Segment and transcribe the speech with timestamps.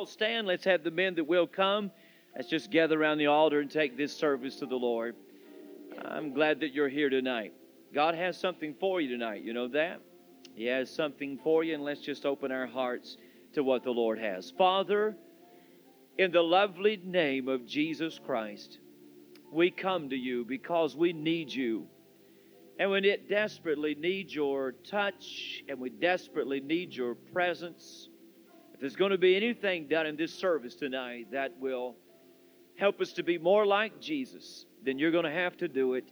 [0.00, 0.46] all stand.
[0.46, 1.90] Let's have the men that will come.
[2.34, 5.14] Let's just gather around the altar and take this service to the Lord.
[6.02, 7.52] I'm glad that you're here tonight.
[7.94, 9.42] God has something for you tonight.
[9.42, 10.00] You know that?
[10.54, 13.18] He has something for you, and let's just open our hearts
[13.52, 14.50] to what the Lord has.
[14.56, 15.16] Father,
[16.16, 18.78] in the lovely name of Jesus Christ,
[19.52, 21.86] we come to you because we need you.
[22.78, 28.08] And we desperately need your touch, and we desperately need your presence.
[28.80, 31.96] If there's going to be anything done in this service tonight that will
[32.76, 36.08] help us to be more like Jesus, then you're going to have to do it.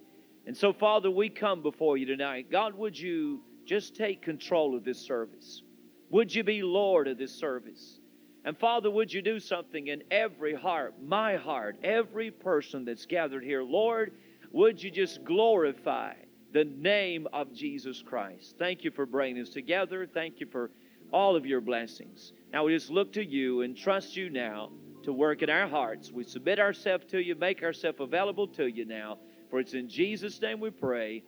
[0.46, 2.50] And so, Father, we come before you tonight.
[2.50, 5.62] God, would you just take control of this service?
[6.10, 8.00] Would you be Lord of this service?
[8.44, 13.44] And Father, would you do something in every heart, my heart, every person that's gathered
[13.44, 13.62] here?
[13.62, 14.12] Lord,
[14.52, 16.12] would you just glorify
[16.52, 18.56] the name of Jesus Christ?
[18.58, 20.06] Thank you for bringing us together.
[20.06, 20.70] Thank you for
[21.10, 22.34] all of your blessings.
[22.52, 24.70] Now we just look to you and trust you now
[25.02, 26.10] to work in our hearts.
[26.10, 29.18] We submit ourselves to you, make ourselves available to you now.
[29.50, 31.24] For it's in Jesus' name we pray.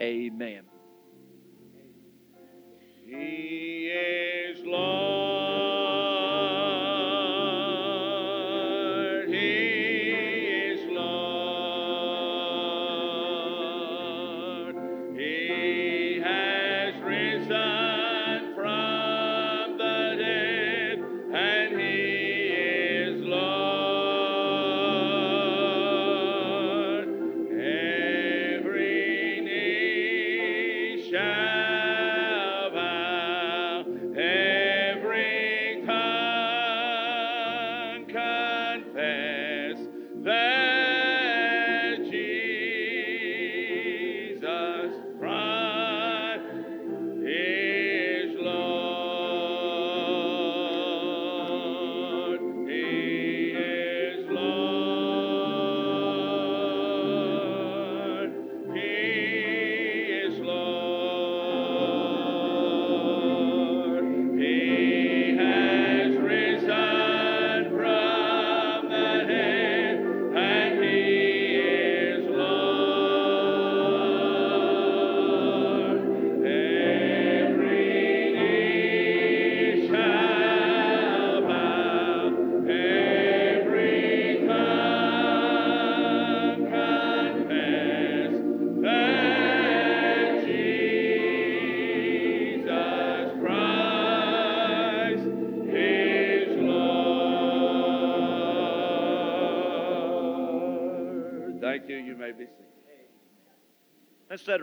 [0.00, 0.62] Amen.
[3.04, 5.35] He is Lord.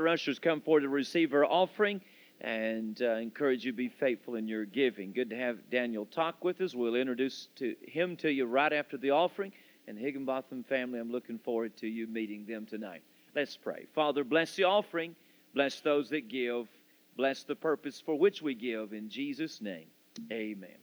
[0.04, 2.02] Our ushers come forward to receive our offering
[2.42, 5.14] and uh, encourage you to be faithful in your giving.
[5.14, 6.76] Good to have Daniel talk with us.
[6.76, 9.54] We'll introduce to him to you right after the offering.
[9.88, 13.02] And the Higginbotham family, I'm looking forward to you meeting them tonight.
[13.34, 13.88] Let's pray.
[13.96, 15.16] Father, bless the offering.
[15.54, 16.68] Bless those that give.
[17.16, 18.92] Bless the purpose for which we give.
[18.92, 19.88] In Jesus' name,
[20.30, 20.83] amen.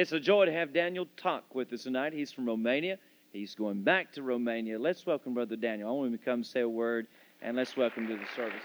[0.00, 2.14] It's a joy to have Daniel talk with us tonight.
[2.14, 2.96] He's from Romania.
[3.34, 4.78] He's going back to Romania.
[4.78, 5.90] Let's welcome Brother Daniel.
[5.90, 7.06] I want him to come say a word,
[7.42, 8.62] and let's welcome to the service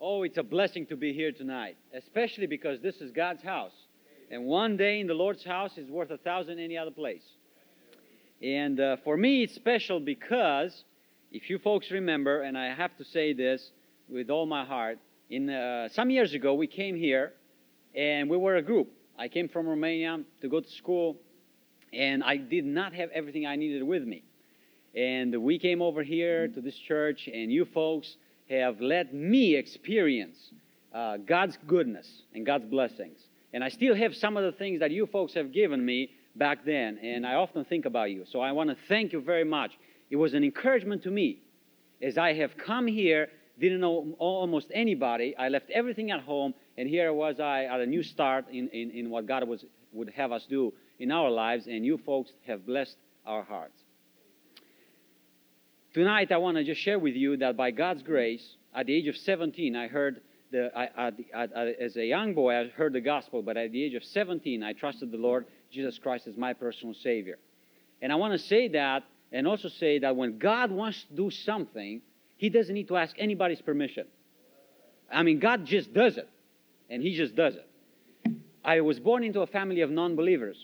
[0.00, 3.86] Oh, it's a blessing to be here tonight, especially because this is God's house.
[4.32, 7.22] And one day in the Lord's house is worth a thousand any other place.
[8.42, 10.82] And uh, for me, it's special because
[11.30, 13.70] If you folks remember, and I have to say this
[14.08, 14.98] with all my heart,
[15.30, 17.32] in uh, some years ago we came here,
[17.94, 18.90] and we were a group.
[19.18, 21.16] I came from Romania to go to school,
[21.92, 24.24] and I did not have everything I needed with me.
[24.94, 28.16] And we came over here to this church, and you folks
[28.48, 30.36] have let me experience
[30.92, 33.18] uh, God's goodness and God's blessings.
[33.52, 36.64] And I still have some of the things that you folks have given me back
[36.64, 38.24] then, and I often think about you.
[38.30, 39.72] So I want to thank you very much.
[40.10, 41.40] It was an encouragement to me
[42.02, 43.28] as I have come here,
[43.60, 45.36] didn't know almost anybody.
[45.36, 48.68] I left everything at home, and here I was I at a new start in,
[48.68, 52.32] in, in what God was, would have us do in our lives, and you folks
[52.46, 52.96] have blessed
[53.26, 53.78] our hearts.
[55.92, 59.08] Tonight, I want to just share with you that by God's grace, at the age
[59.08, 60.20] of 17, I heard
[60.52, 63.84] the, I, I, I, as a young boy, I heard the gospel, but at the
[63.84, 67.38] age of 17, I trusted the Lord Jesus Christ as my personal Savior.
[68.00, 71.30] And I want to say that and also say that when God wants to do
[71.30, 72.02] something,
[72.40, 74.06] He doesn't need to ask anybody's permission.
[75.12, 76.26] I mean, God just does it,
[76.88, 77.68] and He just does it.
[78.64, 80.56] I was born into a family of non believers.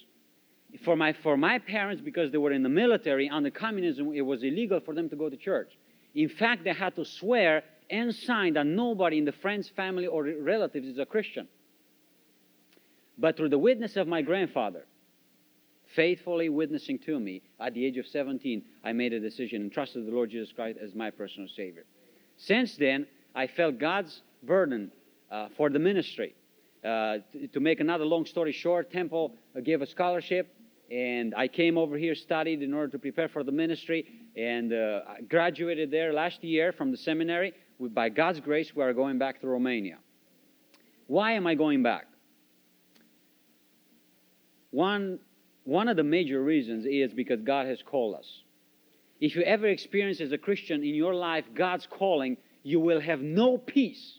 [0.85, 4.43] For my, for my parents, because they were in the military under communism, it was
[4.43, 5.71] illegal for them to go to church.
[6.15, 10.23] In fact, they had to swear and sign that nobody in the friends, family, or
[10.25, 11.47] relatives is a Christian.
[13.19, 14.87] But through the witness of my grandfather,
[15.95, 20.07] faithfully witnessing to me at the age of 17, I made a decision and trusted
[20.07, 21.85] the Lord Jesus Christ as my personal Savior.
[22.37, 24.91] Since then, I felt God's burden
[25.31, 26.35] uh, for the ministry.
[26.85, 27.19] Uh,
[27.53, 29.35] to, make another long story short, Temple
[29.65, 30.55] gave a scholarship,
[30.91, 34.07] and I came over here, studied in order to prepare for the ministry,
[34.37, 37.55] and uh, I graduated there last year from the seminary.
[37.79, 39.99] We, by God's grace, we are going back to Romania.
[41.09, 42.07] Why am I going back?
[44.71, 45.19] One
[45.67, 48.43] one of the major reasons is because God has called us.
[49.21, 53.21] If you ever experience as a Christian in your life God's calling, you will have
[53.21, 54.19] no peace.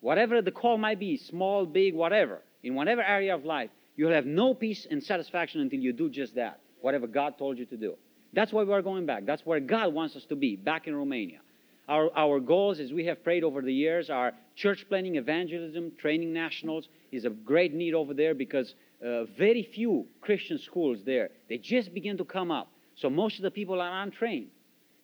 [0.00, 4.26] Whatever the call might be, small, big, whatever, in whatever area of life, you'll have
[4.26, 7.94] no peace and satisfaction until you do just that, whatever God told you to do.
[8.32, 9.24] That's why we're going back.
[9.26, 11.40] That's where God wants us to be, back in Romania.
[11.88, 16.32] Our, our goals, as we have prayed over the years, are church planning, evangelism, training
[16.32, 21.30] nationals is a great need over there because uh, very few Christian schools there.
[21.48, 22.70] They just begin to come up.
[22.96, 24.48] So most of the people are untrained.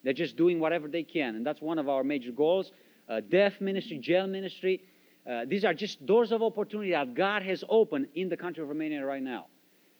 [0.03, 1.35] They're just doing whatever they can.
[1.35, 2.71] And that's one of our major goals.
[3.09, 4.81] Uh, deaf ministry, jail ministry.
[5.29, 8.69] Uh, these are just doors of opportunity that God has opened in the country of
[8.69, 9.47] Romania right now.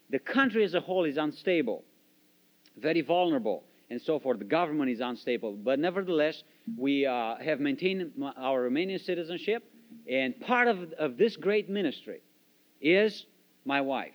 [0.10, 1.84] The country as a whole is unstable,
[2.78, 4.40] very vulnerable, and so forth.
[4.40, 5.54] The government is unstable.
[5.54, 6.44] But nevertheless,
[6.78, 9.64] we uh, have maintained our Romanian citizenship.
[10.10, 12.22] And part of, of this great ministry
[12.80, 13.26] is
[13.68, 14.14] my wife.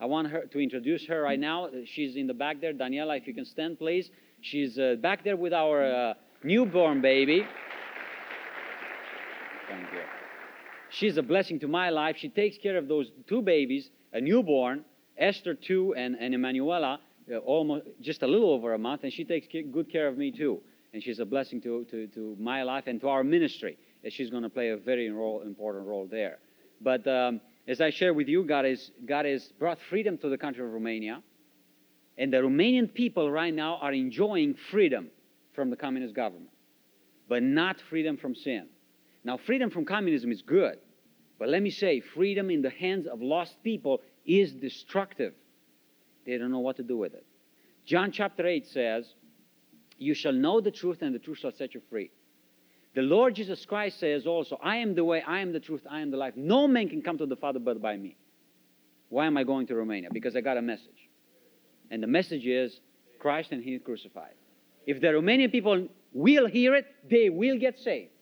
[0.00, 1.68] I want her to introduce her right now.
[1.84, 2.72] She's in the back there.
[2.72, 4.10] Daniela, if you can stand, please.
[4.40, 7.46] She's uh, back there with our uh, newborn baby.
[9.68, 10.00] Thank you.
[10.90, 12.16] She's a blessing to my life.
[12.18, 14.84] She takes care of those two babies, a newborn,
[15.18, 17.00] Esther two, and, and Emanuela,
[17.32, 20.30] uh, almost just a little over a month, and she takes good care of me
[20.30, 20.60] too.
[20.92, 23.76] And she's a blessing to, to, to my life and to our ministry.
[24.04, 26.38] And she's going to play a very role, important role there.
[26.80, 30.38] But um, as I share with you, God has, God has brought freedom to the
[30.38, 31.22] country of Romania.
[32.18, 35.08] And the Romanian people right now are enjoying freedom
[35.52, 36.50] from the communist government,
[37.28, 38.68] but not freedom from sin.
[39.24, 40.78] Now, freedom from communism is good,
[41.38, 45.34] but let me say, freedom in the hands of lost people is destructive.
[46.24, 47.26] They don't know what to do with it.
[47.84, 49.06] John chapter 8 says,
[49.98, 52.10] You shall know the truth, and the truth shall set you free.
[52.96, 56.00] The Lord Jesus Christ says also, I am the way, I am the truth, I
[56.00, 56.32] am the life.
[56.34, 58.16] No man can come to the Father but by me.
[59.10, 60.08] Why am I going to Romania?
[60.10, 61.10] Because I got a message.
[61.90, 62.80] And the message is
[63.18, 64.32] Christ and He crucified.
[64.86, 68.12] If the Romanian people will hear it, they will get saved.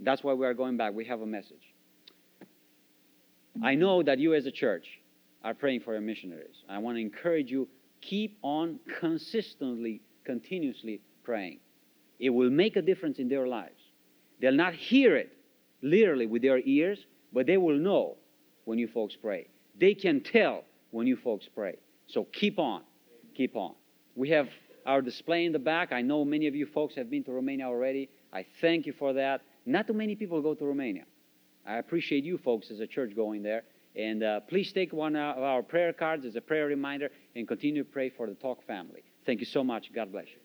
[0.00, 0.94] That's why we are going back.
[0.94, 1.74] We have a message.
[3.62, 4.86] I know that you as a church
[5.44, 6.56] are praying for your missionaries.
[6.66, 7.68] I want to encourage you,
[8.00, 11.60] keep on consistently, continuously praying.
[12.18, 13.81] It will make a difference in their lives.
[14.42, 15.32] They'll not hear it
[15.80, 16.98] literally with their ears,
[17.32, 18.16] but they will know
[18.64, 19.46] when you folks pray.
[19.78, 21.76] They can tell when you folks pray.
[22.08, 22.82] So keep on.
[23.34, 23.74] Keep on.
[24.16, 24.48] We have
[24.84, 25.92] our display in the back.
[25.92, 28.10] I know many of you folks have been to Romania already.
[28.32, 29.42] I thank you for that.
[29.64, 31.04] Not too many people go to Romania.
[31.64, 33.62] I appreciate you folks as a church going there.
[33.94, 37.84] And uh, please take one of our prayer cards as a prayer reminder and continue
[37.84, 39.04] to pray for the Talk family.
[39.24, 39.92] Thank you so much.
[39.94, 40.41] God bless you.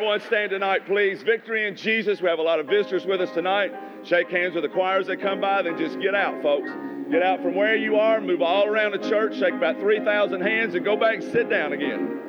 [0.00, 1.20] Everyone stand tonight, please.
[1.22, 2.22] Victory in Jesus.
[2.22, 3.70] We have a lot of visitors with us tonight.
[4.02, 6.70] Shake hands with the choirs that come by, then just get out, folks.
[7.10, 10.74] Get out from where you are, move all around the church, shake about 3,000 hands,
[10.74, 12.19] and go back and sit down again.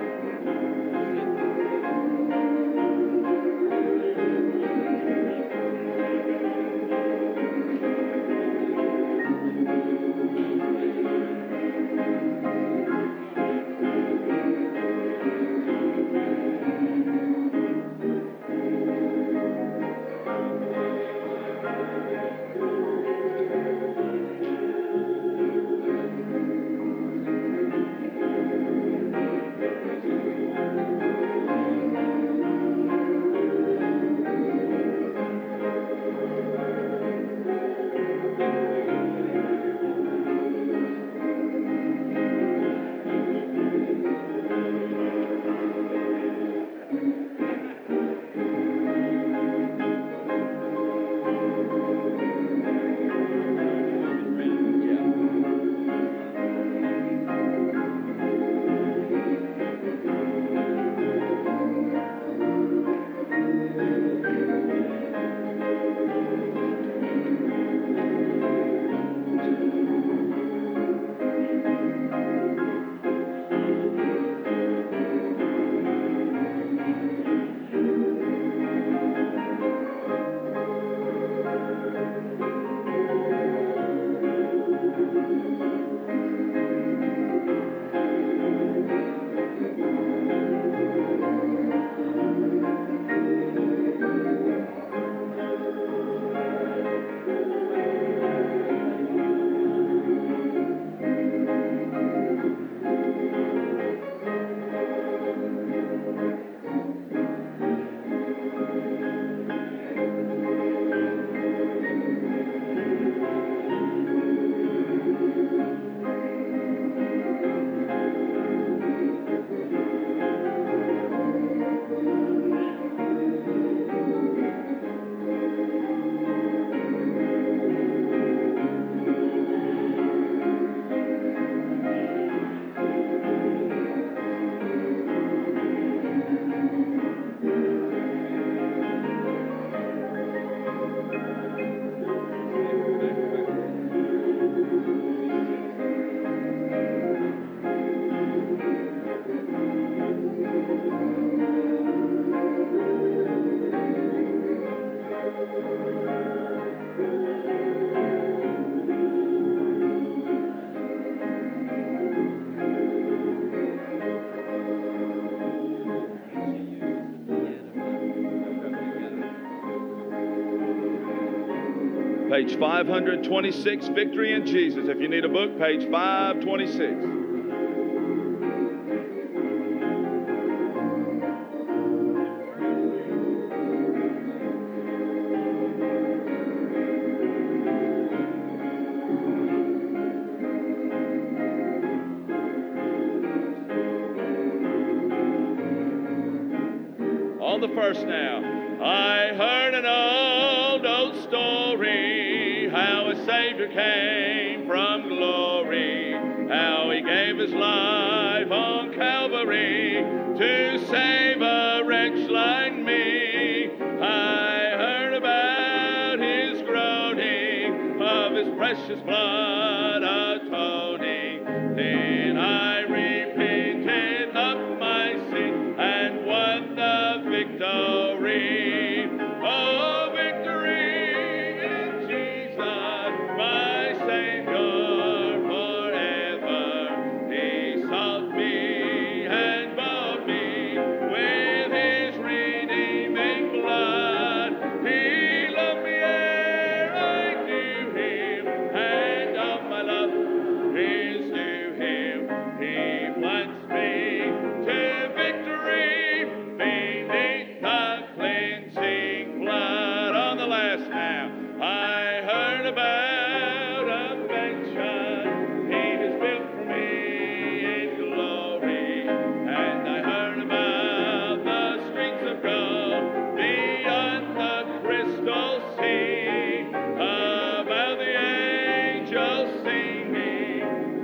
[172.41, 174.89] Page 526, Victory in Jesus.
[174.89, 177.20] If you need a book, page 526.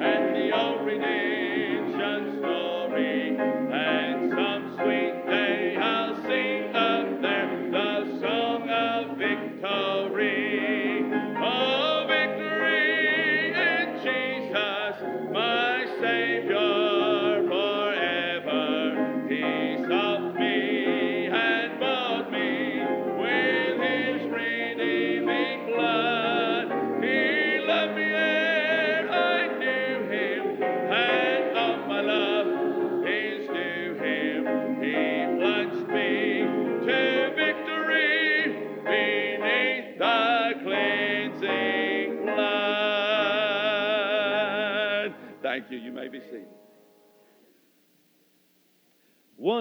[0.02, 2.57] And the old redemption story,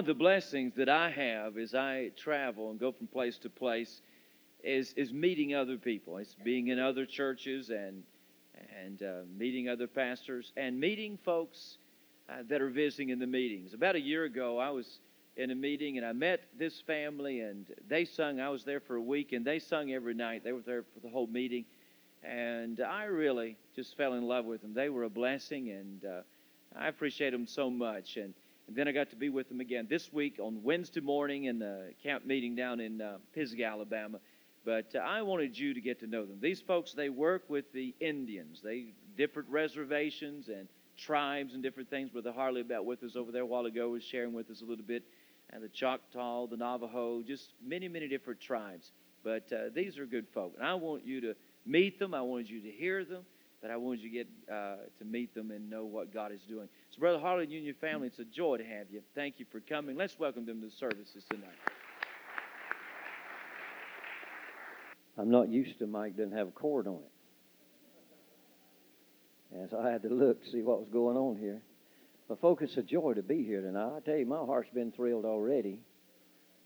[0.07, 4.03] the blessings that I have as I travel and go from place to place
[4.62, 6.19] is, is meeting other people.
[6.19, 8.05] It's being in other churches and,
[8.85, 11.79] and uh, meeting other pastors and meeting folks
[12.29, 13.75] uh, that are visiting in the meetings.
[13.75, 15.01] About a year ago, I was
[15.37, 18.40] in a meeting and I met this family and they sung.
[18.40, 20.45] I was there for a week and they sung every night.
[20.45, 21.64] They were there for the whole meeting.
[22.23, 24.73] And I really just fell in love with them.
[24.73, 26.21] They were a blessing and uh,
[26.79, 28.16] I appreciate them so much.
[28.16, 28.35] And
[28.67, 31.59] and then I got to be with them again this week on Wednesday morning in
[31.61, 34.19] the camp meeting down in uh, Pisgah, Alabama.
[34.65, 36.39] But uh, I wanted you to get to know them.
[36.41, 38.61] These folks, they work with the Indians.
[38.65, 42.11] They different reservations and tribes and different things.
[42.11, 44.65] Brother Harley about with us over there a while ago was sharing with us a
[44.65, 45.05] little bit.
[45.51, 48.91] And the Choctaw, the Navajo, just many, many different tribes.
[49.23, 50.55] But uh, these are good folk.
[50.59, 52.15] And I want you to meet them.
[52.15, 53.23] I wanted you to hear them
[53.61, 56.40] but I wanted you to get uh, to meet them and know what God is
[56.49, 56.69] doing.
[56.90, 59.03] So, Brother Harley and you and your family, it's a joy to have you.
[59.14, 59.97] Thank you for coming.
[59.97, 61.57] Let's welcome them to the services tonight.
[65.19, 67.12] I'm not used to Mike doesn't have a cord on it.
[69.59, 71.62] And so I had to look to see what was going on here.
[72.29, 73.92] But folks, it's a joy to be here tonight.
[73.97, 75.79] I tell you, my heart's been thrilled already.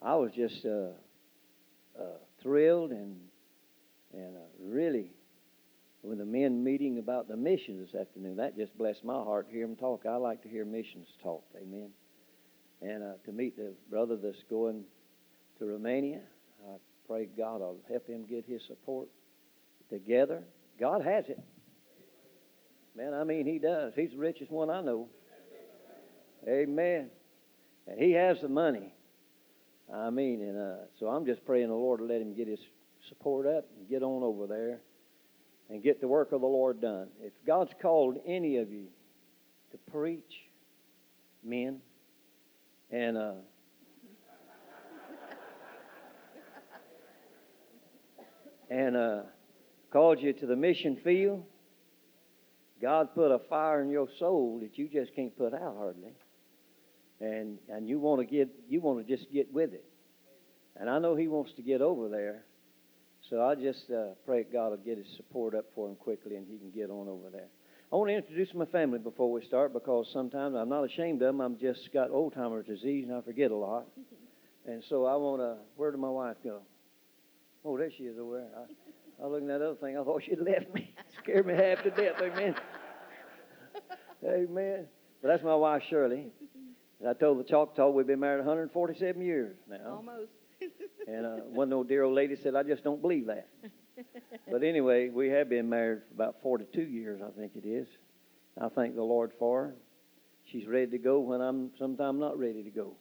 [0.02, 0.88] I was just uh,
[2.00, 3.20] uh, thrilled and
[4.12, 5.12] and uh, really
[6.02, 8.36] with the men meeting about the mission this afternoon.
[8.36, 10.06] That just blessed my heart to hear them talk.
[10.06, 11.44] I like to hear missions talk.
[11.56, 11.90] Amen.
[12.82, 14.84] And uh, to meet the brother that's going
[15.58, 16.20] to Romania,
[16.66, 19.08] I pray God will help him get his support
[19.90, 20.42] together.
[20.78, 21.38] God has it.
[22.96, 23.92] Man, I mean, he does.
[23.94, 25.08] He's the richest one I know.
[26.48, 27.10] Amen.
[27.86, 28.94] And he has the money.
[29.92, 32.60] I mean, and uh, so I'm just praying the Lord to let him get his
[33.08, 34.80] support up and get on over there
[35.70, 37.08] and get the work of the Lord done.
[37.22, 38.88] If God's called any of you
[39.70, 40.42] to preach,
[41.44, 41.80] men,
[42.90, 43.32] and uh,
[48.68, 49.22] and uh,
[49.92, 51.44] called you to the mission field,
[52.82, 56.14] God put a fire in your soul that you just can't put out hardly,
[57.20, 59.84] and and you want to get you want to just get with it,
[60.76, 62.44] and I know He wants to get over there
[63.30, 66.44] So I just uh, pray God will get his support up for him quickly and
[66.50, 67.46] he can get on over there.
[67.92, 71.28] I want to introduce my family before we start because sometimes I'm not ashamed of
[71.28, 71.40] them.
[71.40, 73.86] I've just got old timer's disease and I forget a lot.
[74.66, 75.56] And so I want to.
[75.76, 76.60] Where did my wife go?
[77.64, 78.48] Oh, there she is over there.
[78.56, 79.96] I, I was looking at that other thing.
[79.96, 80.92] I thought she'd left me.
[81.22, 82.20] Scared me half to death.
[82.20, 82.54] Amen.
[84.24, 84.86] Amen.
[85.22, 86.26] But that's my wife, Shirley.
[86.98, 89.96] And I told the Choctaw we've been married 147 years now.
[89.96, 90.30] Almost.
[91.06, 93.48] And uh, one old dear old lady said, I just don't believe that.
[94.50, 97.86] But anyway, we have been married for about 42 years, I think it is.
[98.60, 99.74] I thank the Lord for her.
[100.50, 102.94] She's ready to go when I'm sometimes not ready to go.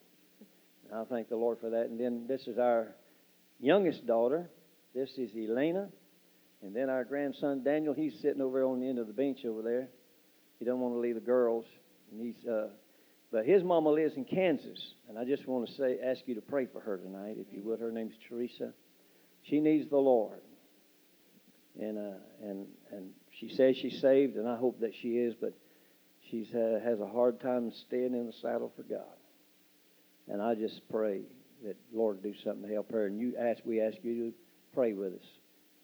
[0.90, 1.86] And I thank the Lord for that.
[1.86, 2.96] And then this is our
[3.60, 4.50] youngest daughter.
[4.94, 5.90] This is Elena.
[6.62, 9.62] And then our grandson Daniel, he's sitting over on the end of the bench over
[9.62, 9.90] there.
[10.60, 11.66] He don't want to leave the girls.
[12.12, 12.68] And he's uh,
[13.32, 16.42] but his mama lives in Kansas, and I just want to say, ask you to
[16.42, 17.80] pray for her tonight, if you would.
[17.80, 18.74] Her name's Teresa.
[19.44, 20.42] She needs the Lord,
[21.80, 25.54] and uh, and and she says she's saved, and I hope that she is, but
[26.30, 29.18] she uh, has a hard time staying in the saddle for God.
[30.28, 31.22] And I just pray
[31.66, 33.08] that Lord do something to help her.
[33.08, 34.34] And you ask, we ask you to
[34.74, 35.26] pray with us.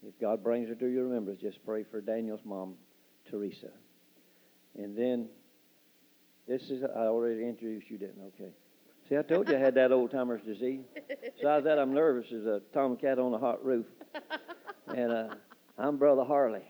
[0.06, 2.74] If God brings her to your remembrance, just pray for Daniel's mom,
[3.28, 3.70] Teresa.
[4.76, 5.28] And then
[6.48, 8.50] this is, I already introduced you, didn't Okay.
[9.08, 10.80] See, I told you I had that old timer's disease.
[11.36, 13.86] Besides that, I'm nervous as a tomcat on a hot roof.
[14.88, 15.28] And uh,
[15.78, 16.64] I'm Brother Harley.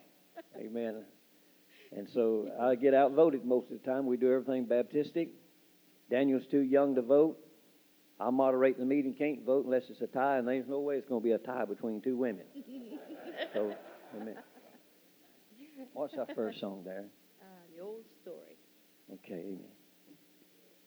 [0.58, 1.02] Amen.
[1.96, 4.04] And so I get outvoted most of the time.
[4.04, 5.28] We do everything Baptistic.
[6.10, 7.38] Daniel's too young to vote.
[8.18, 11.08] I moderate the meeting, can't vote unless it's a tie, and there's no way it's
[11.08, 12.44] going to be a tie between two women.
[13.52, 13.74] so,
[14.16, 14.36] amen.
[15.92, 17.04] What's our first song there?
[17.42, 17.44] Uh,
[17.76, 18.55] the old story.
[19.12, 19.60] Okay, amen.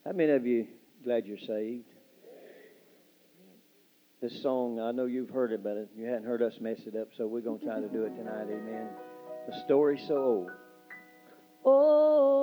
[0.05, 0.67] How many of you
[1.03, 1.85] glad you're saved?
[4.21, 7.07] This song, I know you've heard it, but you hadn't heard us mess it up,
[7.17, 8.89] so we're going to try to do it tonight, amen.
[9.47, 10.51] The story's so old.
[11.65, 12.41] Oh,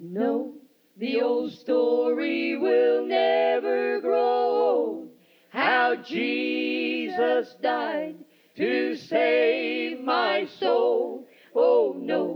[0.00, 0.54] no,
[0.96, 5.10] the old story will never grow old.
[5.50, 8.16] How Jesus died
[8.56, 11.28] to save my soul.
[11.54, 12.33] Oh, no,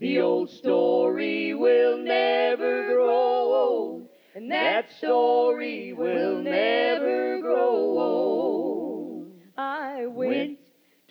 [0.00, 9.32] the old story will never grow old, and that story will never grow old.
[9.56, 10.58] I went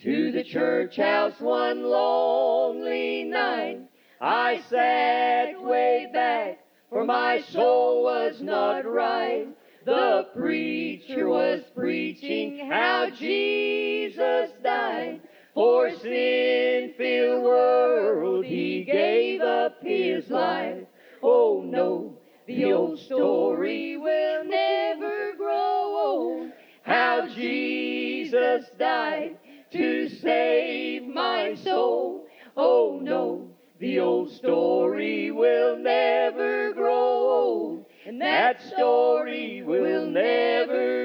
[0.04, 3.82] to the church house one lonely night.
[4.22, 6.60] I sat way back,
[6.90, 9.48] for my soul was not right.
[9.86, 15.22] The preacher was preaching how Jesus died.
[15.58, 20.84] For sin filled world, he gave up his life.
[21.24, 26.52] Oh no, the old story will never grow old.
[26.84, 29.40] How Jesus died
[29.72, 32.28] to save my soul.
[32.56, 33.50] Oh no,
[33.80, 37.86] the old story will never grow old.
[38.06, 40.97] And that story will never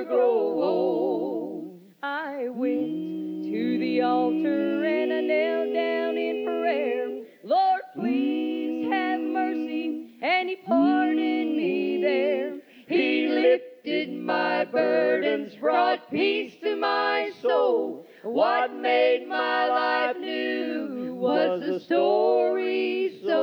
[14.73, 18.07] burdens, brought peace to my soul.
[18.23, 23.39] What made my life new was a story so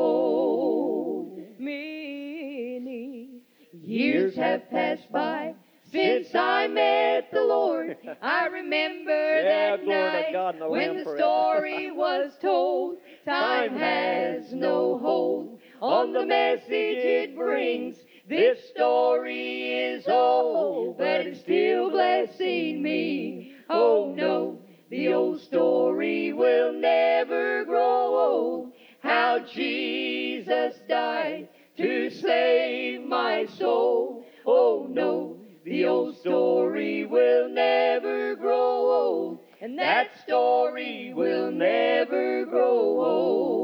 [0.00, 1.38] old.
[1.58, 3.42] Many
[3.72, 5.54] years have passed by
[5.94, 11.92] since I met the Lord, I remember Yeah, that night God the when the story
[11.92, 12.96] was told.
[13.24, 17.96] Time has no hold on the message it brings.
[18.26, 23.52] This story is old, but it's still blessing me.
[23.68, 28.72] Oh no, the old story will never grow old.
[29.00, 34.24] How Jesus died to save my soul.
[34.46, 43.04] Oh no, the old story will never grow old, and that story will never grow
[43.04, 43.63] old,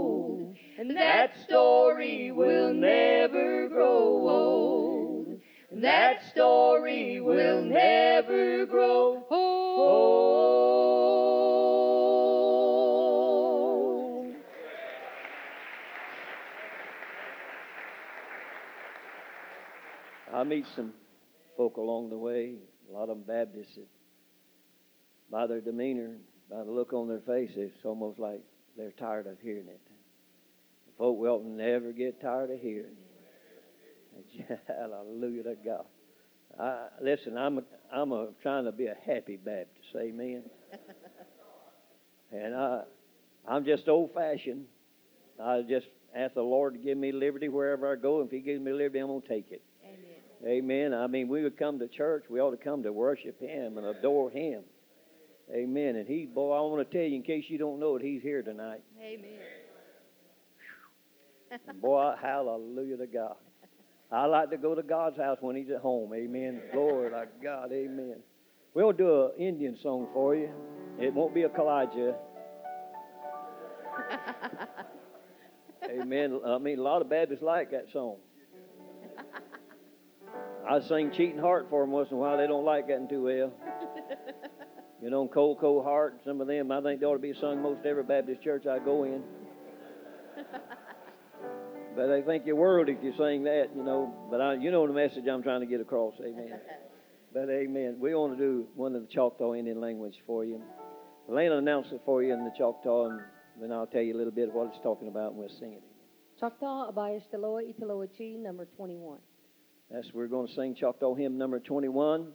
[0.81, 5.39] and that story will never grow old,
[5.70, 10.31] and that story will never grow old.
[20.33, 20.95] I meet some
[21.59, 22.55] folk along the way,
[22.89, 23.87] a lot of them Baptists, that
[25.31, 26.16] by their demeanor,
[26.51, 28.41] by the look on their face, it's almost like
[28.78, 29.89] they're tired of hearing it.
[31.01, 32.94] Folk will never get tired of hearing
[34.38, 34.61] it.
[34.68, 35.86] Hallelujah to God.
[36.61, 40.42] I, listen, I'm a, I'm a, trying to be a happy Baptist, amen.
[42.32, 42.82] and I,
[43.48, 44.66] I'm just old fashioned.
[45.42, 48.20] I just ask the Lord to give me liberty wherever I go.
[48.20, 49.62] If He gives me liberty, I'm going to take it.
[49.82, 50.90] Amen.
[50.90, 50.92] Amen.
[50.92, 52.24] I mean, we would come to church.
[52.28, 54.64] We ought to come to worship Him and adore Him.
[55.51, 55.96] Amen.
[55.96, 58.20] And He, boy, I want to tell you, in case you don't know it, He's
[58.20, 58.82] here tonight.
[59.03, 59.60] Amen.
[61.80, 63.36] Boy, hallelujah to God.
[64.12, 66.12] I like to go to God's house when He's at home.
[66.14, 66.61] Amen.
[66.72, 67.72] Glory to God.
[67.72, 68.16] Amen.
[68.74, 70.51] We'll do an Indian song for you.
[70.98, 72.14] It won't be a Kaw-Liga.
[75.90, 76.40] Amen.
[76.46, 78.16] I mean, a lot of Baptists like that song.
[80.68, 82.36] I sing Cheating Heart for them once in a while.
[82.36, 83.53] They don't like that too well.
[85.03, 87.62] You know, Cold, Cold Heart, some of them, I think they ought to be sung
[87.62, 89.22] most every Baptist church I go in.
[91.97, 94.14] But they think you're worldly if you sing that, you know.
[94.30, 96.61] But I, you know the message I'm trying to get across, amen.
[97.34, 97.97] but amen.
[97.99, 100.62] We want to do one of the Choctaw Indian language for you.
[101.28, 103.20] Lena announced it for you in the Choctaw, and
[103.61, 105.74] then I'll tell you a little bit of what it's talking about, and we'll sing
[105.74, 105.82] it.
[106.38, 109.18] Choctaw Abayas Taloa Italoa Chi, number 21.
[109.91, 112.32] That's we're going to sing Choctaw hymn number 21.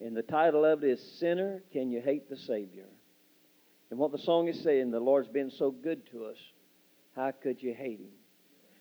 [0.00, 2.86] And the title of it is Sinner, Can You Hate the Savior?
[3.90, 6.36] And what the song is saying, the Lord's been so good to us.
[7.14, 8.12] How could you hate him?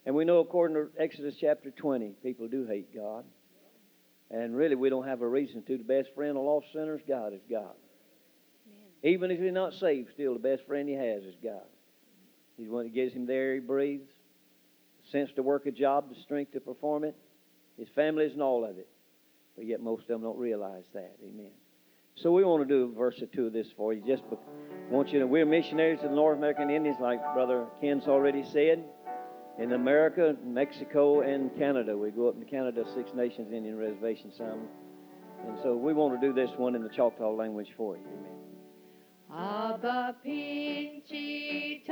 [0.05, 3.25] And we know, according to Exodus chapter 20, people do hate God.
[4.29, 5.77] And really, we don't have a reason to.
[5.77, 7.73] The best friend of lost sinners, God is God.
[9.03, 11.61] Even if he's not saved, still the best friend he has is God.
[12.57, 14.09] He's the one that gives him the air he breathes,
[15.03, 17.15] the sense to work a job, the strength to perform it,
[17.77, 18.87] his families, and all of it.
[19.55, 21.15] But yet, most of them don't realize that.
[21.23, 21.51] Amen.
[22.15, 24.01] So we want to do a verse or two of this for you.
[24.05, 24.23] Just
[24.89, 25.27] want you to.
[25.27, 28.83] We're missionaries to the North American Indians, like Brother Ken's already said.
[29.57, 34.67] In America, Mexico, and Canada, we go up to Canada, Six Nations Indian Reservation some.
[35.47, 38.03] And so we want to do this one in the Choctaw language for you.
[38.03, 38.31] Amen.
[40.25, 41.85] Pinchi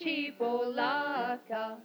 [0.00, 1.76] chipolaka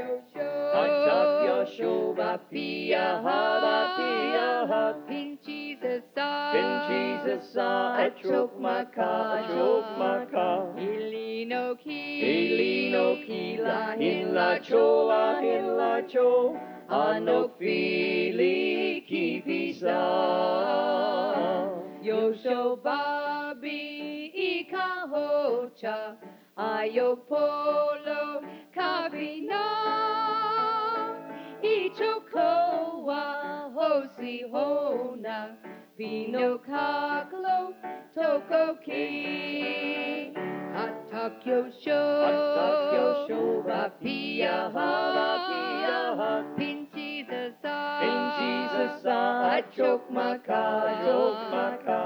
[0.00, 0.40] toloski
[0.80, 8.58] atak yosho Atak yosho bapia ha bapia ha pinchi the sa Pinchi the sa achok
[8.60, 10.48] maka achok maka
[10.78, 12.00] Ilino ki
[12.32, 16.56] Ilino kila hinla choa hinla cho.
[16.90, 20.00] Anok fili ki pisa.
[22.02, 26.16] Yosho babi ika hocha
[26.56, 27.16] ayo
[28.80, 29.62] polo kabina
[31.62, 32.48] ichoko
[33.06, 33.24] wa
[33.74, 35.56] hosi hona
[35.96, 37.74] pino kaklo
[38.14, 40.32] toko ki
[40.84, 49.18] atak yosho Atak yosho bapia ha bapia ha pinchi the sa Pinchi the sa
[49.56, 51.98] achok maka achok maka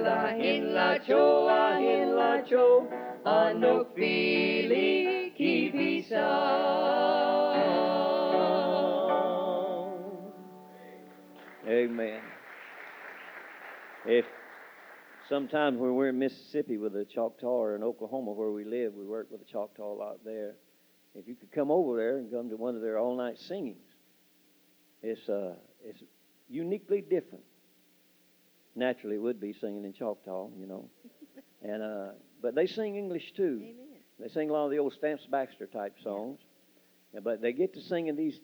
[0.00, 2.88] Ilino ki Pilino kila hinla choa hinla cho
[3.24, 6.26] Anok fili ki pisa
[11.68, 12.20] Amen.
[14.06, 14.24] If
[15.28, 19.06] sometimes when we're in Mississippi with the Choctaw or in Oklahoma where we live, we
[19.06, 20.56] work with the Choctaw a lot there.
[21.14, 23.86] If you could come over there and come to one of their all night singings,
[25.02, 26.02] it's uh, it's
[26.48, 27.44] uniquely different.
[28.80, 30.88] Naturally, it would be singing in Choctaw, you know,
[31.62, 32.08] and uh,
[32.40, 33.60] but they sing English too.
[33.62, 33.76] Amen.
[34.18, 36.38] They sing a lot of the old Stamps Baxter type songs,
[37.12, 38.40] Yeah, but they get to singing these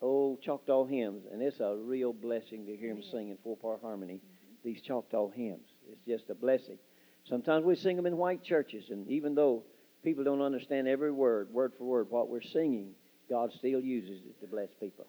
[0.00, 3.82] old Choctaw hymns, and it's a real blessing to hear them sing in four part
[3.82, 4.22] harmony.
[4.64, 6.78] These Choctaw hymns, it's just a blessing.
[7.28, 9.64] Sometimes we sing them in white churches, and even though
[10.02, 12.94] people don't understand every word, word for word, what we're singing,
[13.28, 15.06] God still uses it to bless people.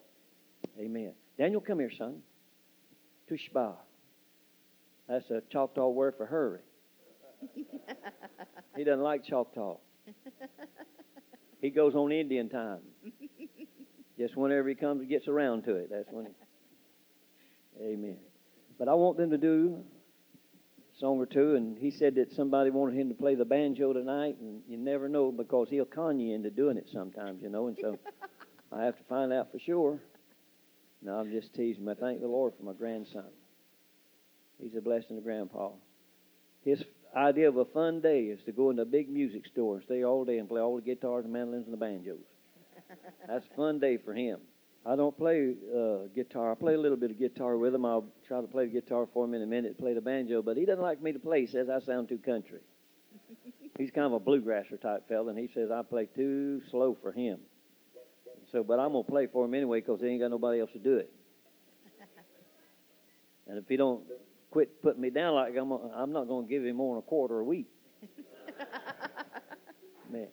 [0.77, 1.13] Amen.
[1.37, 2.21] Daniel, come here, son.
[3.31, 3.75] Tushba.
[5.07, 6.59] That's a Choctaw word for hurry.
[8.75, 9.77] He doesn't like Choctaw.
[11.61, 12.79] He goes on Indian time.
[14.17, 15.89] Just whenever he comes, gets around to it.
[15.91, 16.27] That's when.
[17.77, 17.85] He...
[17.85, 18.17] Amen.
[18.77, 19.83] But I want them to do
[20.95, 23.93] a song or two, and he said that somebody wanted him to play the banjo
[23.93, 27.67] tonight, and you never know because he'll con you into doing it sometimes, you know.
[27.67, 27.97] And so
[28.71, 29.99] I have to find out for sure.
[31.01, 31.87] No, I'm just teasing.
[31.87, 33.25] I thank the Lord for my grandson.
[34.61, 35.71] He's a blessing to Grandpa.
[36.63, 36.83] His
[37.15, 40.03] idea of a fun day is to go into a big music store and stay
[40.03, 42.19] all day and play all the guitars, the mandolins, and the banjos.
[43.27, 44.39] That's a fun day for him.
[44.85, 46.51] I don't play uh, guitar.
[46.51, 47.85] I play a little bit of guitar with him.
[47.85, 50.57] I'll try to play the guitar for him in a minute, play the banjo, but
[50.57, 51.41] he doesn't like me to play.
[51.41, 52.59] He says I sound too country.
[53.79, 57.11] He's kind of a bluegrasser type fella, and he says I play too slow for
[57.11, 57.39] him.
[58.51, 60.79] So, but I'm gonna play for him anyway because he ain't got nobody else to
[60.79, 61.11] do it.
[63.47, 64.01] And if he don't
[64.55, 67.41] quit putting me down like I'm, I'm not gonna give him more than a quarter
[67.41, 67.67] a week.
[70.09, 70.29] Man.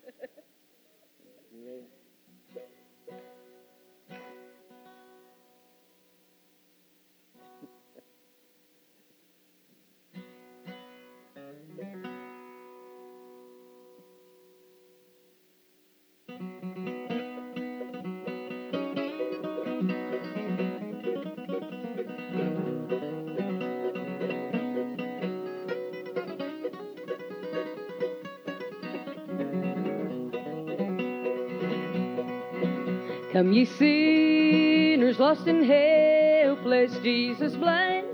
[33.43, 38.05] Come, ye sinners lost and helpless, Jesus' blood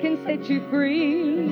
[0.00, 1.48] can set you free.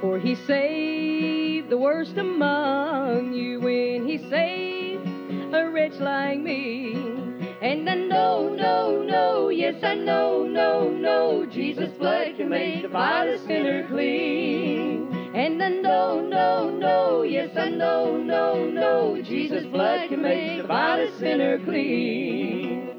[0.00, 5.08] For he saved the worst among you when he saved
[5.52, 6.94] a wretch like me.
[7.62, 12.88] And I know, no, no, yes, I know, no, no, Jesus' blood can make the
[12.88, 15.05] vilest sinner clean.
[15.46, 20.66] And I know, no, no, yes, I know, no, no, Jesus' blood can make the
[20.66, 22.95] vilest sinner clean.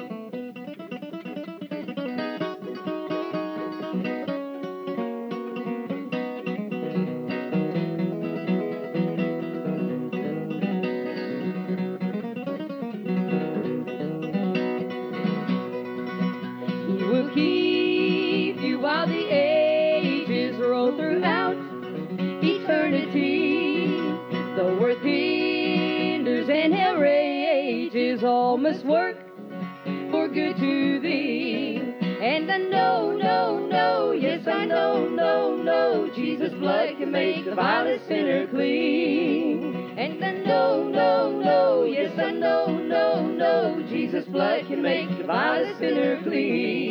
[46.30, 46.87] Vilest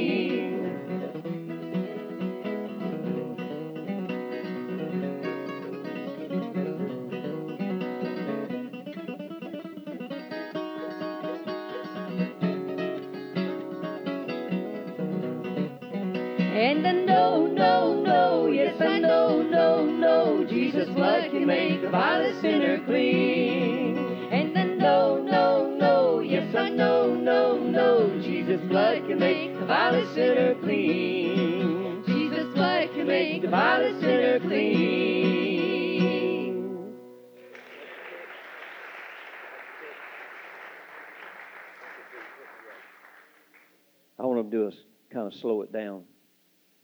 [44.46, 44.74] I to do is
[45.12, 46.04] kind of slow it down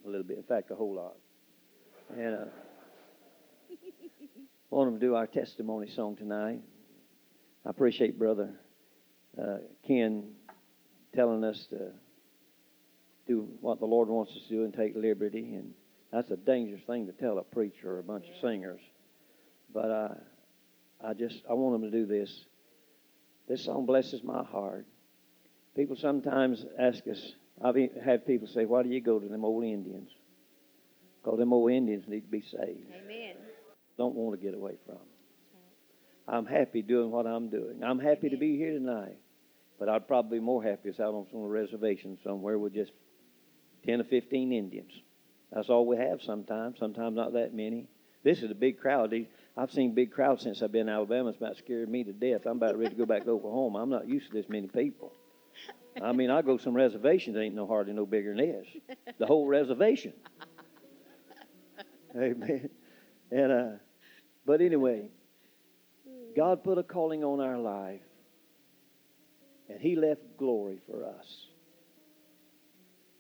[0.05, 0.37] a little bit.
[0.37, 1.17] In fact, a whole lot.
[2.17, 2.45] And uh,
[3.71, 6.61] I want them to do our testimony song tonight.
[7.65, 8.51] I appreciate Brother
[9.41, 10.31] uh, Ken
[11.15, 11.93] telling us to
[13.29, 15.55] do what the Lord wants us to do and take liberty.
[15.55, 15.73] And
[16.13, 18.81] that's a dangerous thing to tell a preacher or a bunch of singers.
[19.73, 20.15] But uh,
[21.05, 22.45] I just I want them to do this.
[23.49, 24.87] This song blesses my heart.
[25.75, 27.33] People sometimes ask us,
[27.65, 30.11] I've had people say, why do you go to them old Indians?
[31.23, 32.91] Because them old Indians need to be saved.
[33.05, 33.37] Amen.
[33.97, 35.05] Don't want to get away from them.
[36.27, 37.83] I'm happy doing what I'm doing.
[37.83, 39.17] I'm happy to be here tonight.
[39.79, 42.93] But I'd probably be more happy if I was on a reservation somewhere with just
[43.85, 44.93] 10 or 15 Indians.
[45.53, 47.89] That's all we have sometimes, sometimes not that many.
[48.23, 49.13] This is a big crowd.
[49.57, 51.31] I've seen big crowds since I've been in Alabama.
[51.31, 52.43] It's about scared me to death.
[52.47, 53.83] I'm about ready to go back to Oklahoma.
[53.83, 55.13] I'm not used to this many people.
[56.01, 58.67] I mean, I go some reservations, ain't no hardly no bigger than this.
[59.19, 60.15] The whole reservation.
[62.17, 62.71] Amen.
[63.31, 63.71] And uh,
[64.47, 65.09] but anyway,
[66.37, 68.01] God put a calling on our life,
[69.69, 71.47] and He left glory for us.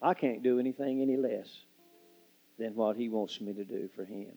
[0.00, 1.48] I can't do anything any less
[2.58, 4.32] than what He wants me to do for Him.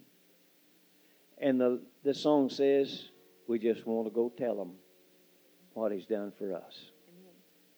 [1.38, 3.10] And the the song says,
[3.48, 4.72] we just want to go tell Him
[5.74, 6.92] what He's done for us.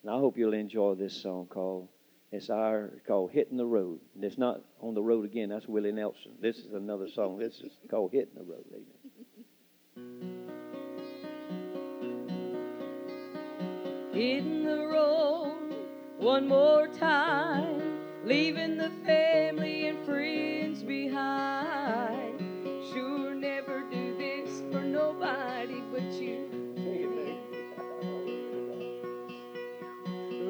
[0.01, 1.89] And I hope you'll enjoy this song called
[2.31, 3.99] it's our called Hitting the Road.
[4.15, 6.33] And it's not on the road again, that's Willie Nelson.
[6.41, 7.37] This is another song.
[7.37, 8.65] This is called Hitting the Road.
[8.73, 10.37] Amen.
[14.17, 15.75] hitting the road
[16.17, 22.39] one more time, leaving the family and friends behind.
[22.91, 26.66] Sure, never do this for nobody but you.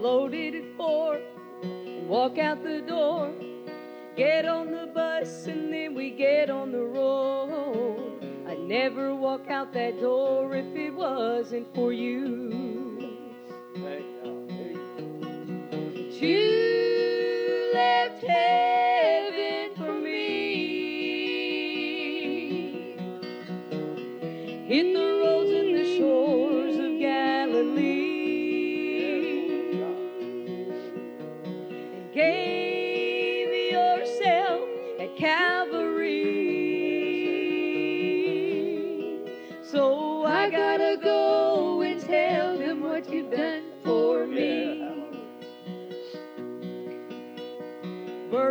[0.08, 1.20] Loaded at four,
[1.64, 3.34] and walk out the door.
[4.16, 8.24] Get on the bus and then we get on the road.
[8.48, 12.16] I'd never walk out that door if it wasn't for you.
[16.22, 20.18] You left heaven for me.
[24.72, 25.07] Hit the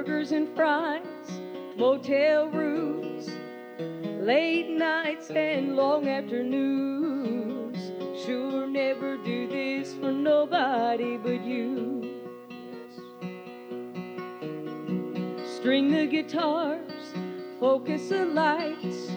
[0.07, 1.03] Burgers and fries,
[1.77, 3.29] motel rooms,
[4.25, 7.77] late nights and long afternoons.
[8.25, 12.23] Sure, never do this for nobody but you.
[15.57, 17.13] String the guitars,
[17.59, 19.09] focus the lights,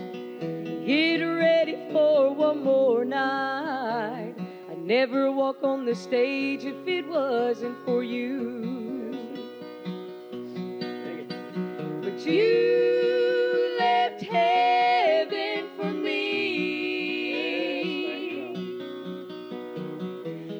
[0.87, 4.33] get ready for one more night.
[4.71, 8.78] I'd never walk on the stage if it wasn't for you.
[12.25, 16.19] You left heaven for me.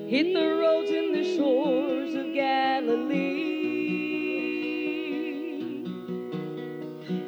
[0.08, 3.58] Hit the roads and the shores of Galilee.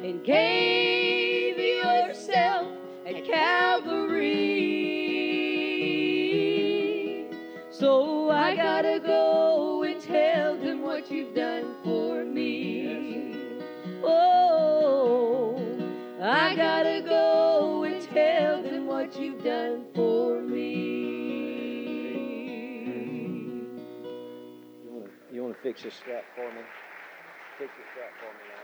[0.02, 2.68] And gave yourself
[3.06, 4.50] at Calvary.
[7.70, 9.51] So I gotta go
[16.56, 20.64] Gotta go and tell them what you've done for me.
[24.84, 26.60] You want to you want to fix this strap for me?
[27.58, 28.62] Fix strap for me now.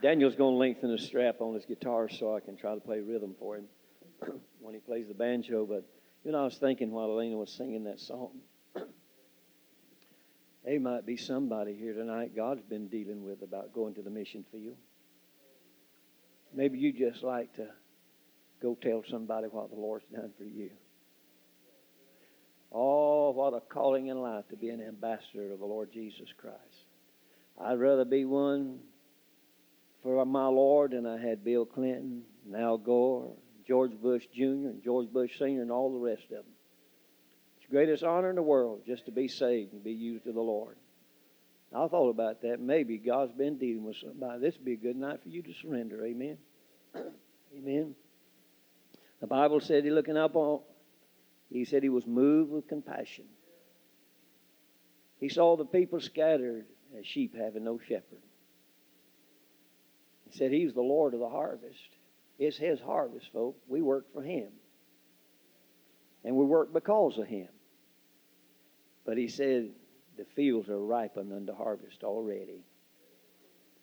[0.00, 3.34] Daniel's to lengthen the strap on his guitar so I can try to play rhythm
[3.38, 3.66] for him
[4.60, 5.66] when he plays the banjo.
[5.66, 5.84] But
[6.24, 8.30] you know, I was thinking while Elena was singing that song,
[10.64, 14.46] there might be somebody here tonight God's been dealing with about going to the mission
[14.50, 14.76] field.
[16.54, 17.68] Maybe you just like to
[18.62, 20.70] go tell somebody what the Lord's done for you.
[22.72, 26.86] Oh, what a calling in life to be an ambassador of the Lord Jesus Christ.
[27.58, 28.80] I'd rather be one
[30.02, 33.32] for my Lord than I had Bill Clinton, and Al Gore,
[33.66, 36.44] George Bush Jr., and George Bush Sr., and all the rest of them.
[37.56, 40.34] It's the greatest honor in the world just to be saved and be used of
[40.34, 40.76] the Lord.
[41.76, 42.58] I thought about that.
[42.58, 44.40] Maybe God's been dealing with somebody.
[44.40, 46.04] This would be a good night for you to surrender.
[46.06, 46.38] Amen.
[47.56, 47.94] Amen.
[49.20, 50.60] The Bible said he looking up on
[51.50, 53.26] he said he was moved with compassion.
[55.20, 56.66] He saw the people scattered
[56.98, 58.22] as sheep having no shepherd.
[60.28, 61.88] He said he's the Lord of the harvest.
[62.38, 63.60] It's his harvest, folks.
[63.68, 64.48] We work for him.
[66.24, 67.48] And we work because of him.
[69.04, 69.70] But he said
[70.16, 72.64] the fields are ripened unto harvest already.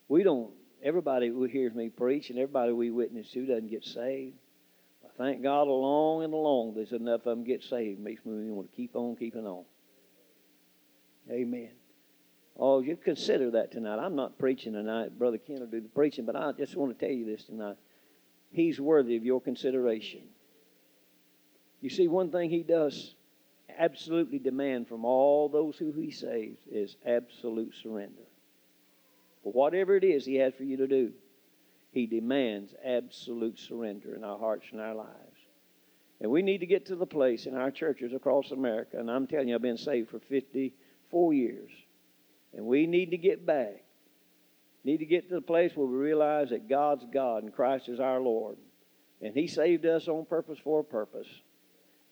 [0.08, 0.50] We don't,
[0.82, 4.36] everybody who hears me preach and everybody we witness to doesn't get saved.
[5.04, 8.00] I thank God along and along there's enough of them get saved.
[8.00, 9.64] Makes me want to keep on keeping on.
[11.30, 11.70] Amen.
[12.56, 13.98] Oh, you consider that tonight.
[13.98, 15.18] I'm not preaching tonight.
[15.18, 17.76] Brother Ken will do the preaching, but I just want to tell you this tonight.
[18.50, 20.22] He's worthy of your consideration.
[21.80, 23.13] You see, one thing he does
[23.78, 28.22] absolutely demand from all those who he saves is absolute surrender.
[29.42, 31.12] For whatever it is he has for you to do,
[31.92, 35.10] he demands absolute surrender in our hearts and our lives.
[36.20, 39.26] And we need to get to the place in our churches across America, and I'm
[39.26, 41.70] telling you, I've been saved for 54 years.
[42.56, 43.84] And we need to get back.
[44.84, 48.00] Need to get to the place where we realize that God's God and Christ is
[48.00, 48.56] our Lord.
[49.20, 51.28] And He saved us on purpose for a purpose.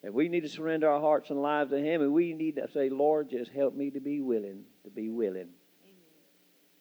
[0.04, 2.68] And we need to surrender our hearts and lives to Him, and we need to
[2.72, 5.48] say, Lord, just help me to be willing, to be willing.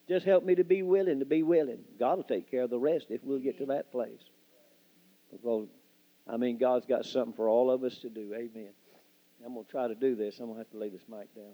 [0.07, 1.79] Just help me to be willing, to be willing.
[1.99, 4.19] God will take care of the rest if we'll get to that place.
[5.31, 5.67] Because,
[6.27, 8.33] I mean, God's got something for all of us to do.
[8.33, 8.71] Amen.
[9.45, 10.39] I'm going to try to do this.
[10.39, 11.53] I'm going to have to lay this mic down.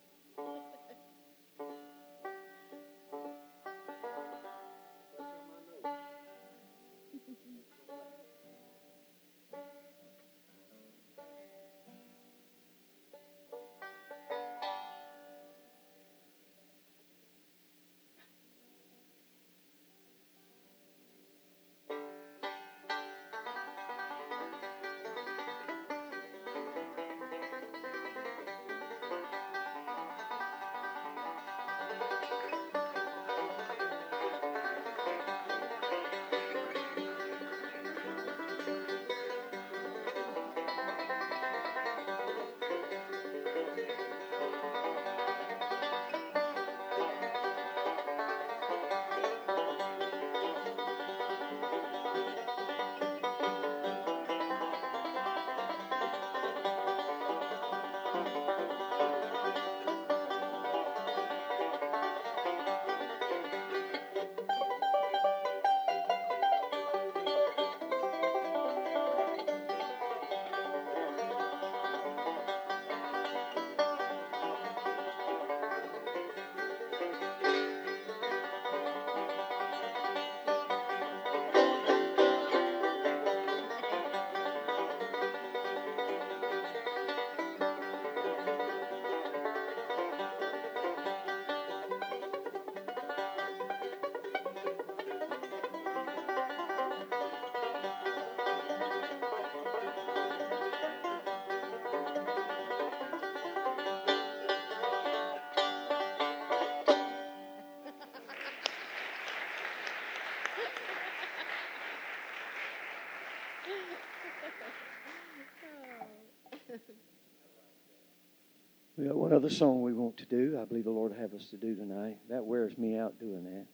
[119.09, 120.59] another song we want to do.
[120.61, 122.17] I believe the Lord have us to do tonight.
[122.29, 123.65] That wears me out doing that.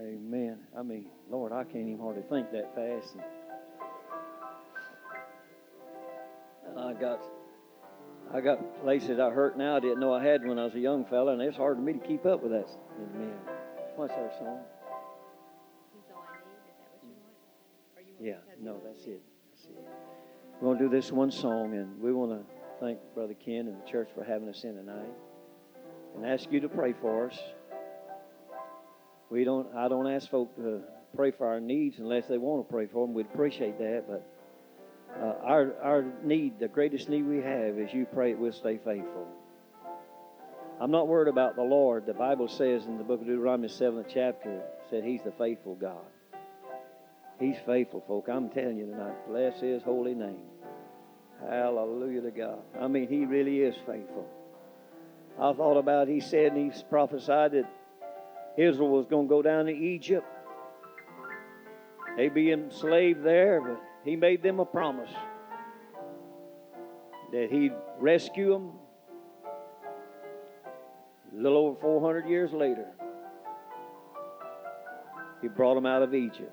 [0.00, 0.58] Amen.
[0.76, 3.16] I mean, Lord, I can't even hardly think that fast.
[6.68, 7.20] And I got
[8.32, 10.80] I got places I hurt now I didn't know I had when I was a
[10.80, 12.68] young fella, and it's hard for me to keep up with that.
[12.98, 13.34] Amen.
[13.94, 14.60] What's our song?
[15.92, 16.58] He's all I need.
[16.66, 17.96] Is that what you want?
[17.96, 19.22] Or you want Yeah, no, that's it.
[19.52, 19.84] That's it.
[20.60, 22.53] We're going to do this one song, and we want to
[22.84, 25.14] thank Brother Ken and the church for having us in tonight,
[26.14, 27.38] and ask you to pray for us.
[29.30, 29.74] We don't.
[29.74, 30.82] I don't ask folk to
[31.16, 33.14] pray for our needs unless they want to pray for them.
[33.14, 34.26] We'd appreciate that, but
[35.18, 39.28] uh, our our need, the greatest need we have, is you pray we'll stay faithful.
[40.80, 42.04] I'm not worried about the Lord.
[42.04, 44.60] The Bible says in the book of Deuteronomy, seventh chapter,
[44.90, 46.04] said He's the faithful God.
[47.40, 48.28] He's faithful, folk.
[48.28, 49.26] I'm telling you tonight.
[49.26, 50.42] Bless His holy name.
[51.40, 52.58] Hallelujah to God.
[52.80, 54.28] I mean, He really is faithful.
[55.38, 56.08] I thought about.
[56.08, 57.70] He said and He prophesied that
[58.56, 60.26] Israel was going to go down to Egypt.
[62.16, 65.10] They'd be enslaved there, but He made them a promise
[67.32, 68.72] that He'd rescue them.
[71.32, 72.86] A little over 400 years later,
[75.42, 76.52] He brought them out of Egypt.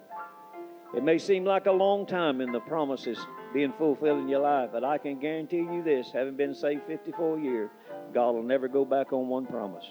[0.95, 3.17] It may seem like a long time in the promises
[3.53, 7.39] being fulfilled in your life, but I can guarantee you this having been saved 54
[7.39, 7.69] years,
[8.13, 9.85] God will never go back on one promise.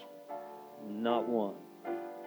[0.87, 1.55] Not one.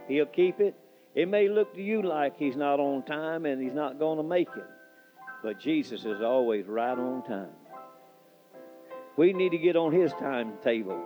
[0.08, 0.74] He'll keep it.
[1.14, 4.22] It may look to you like He's not on time and He's not going to
[4.22, 4.66] make it,
[5.42, 7.50] but Jesus is always right on time.
[9.16, 11.02] We need to get on His timetable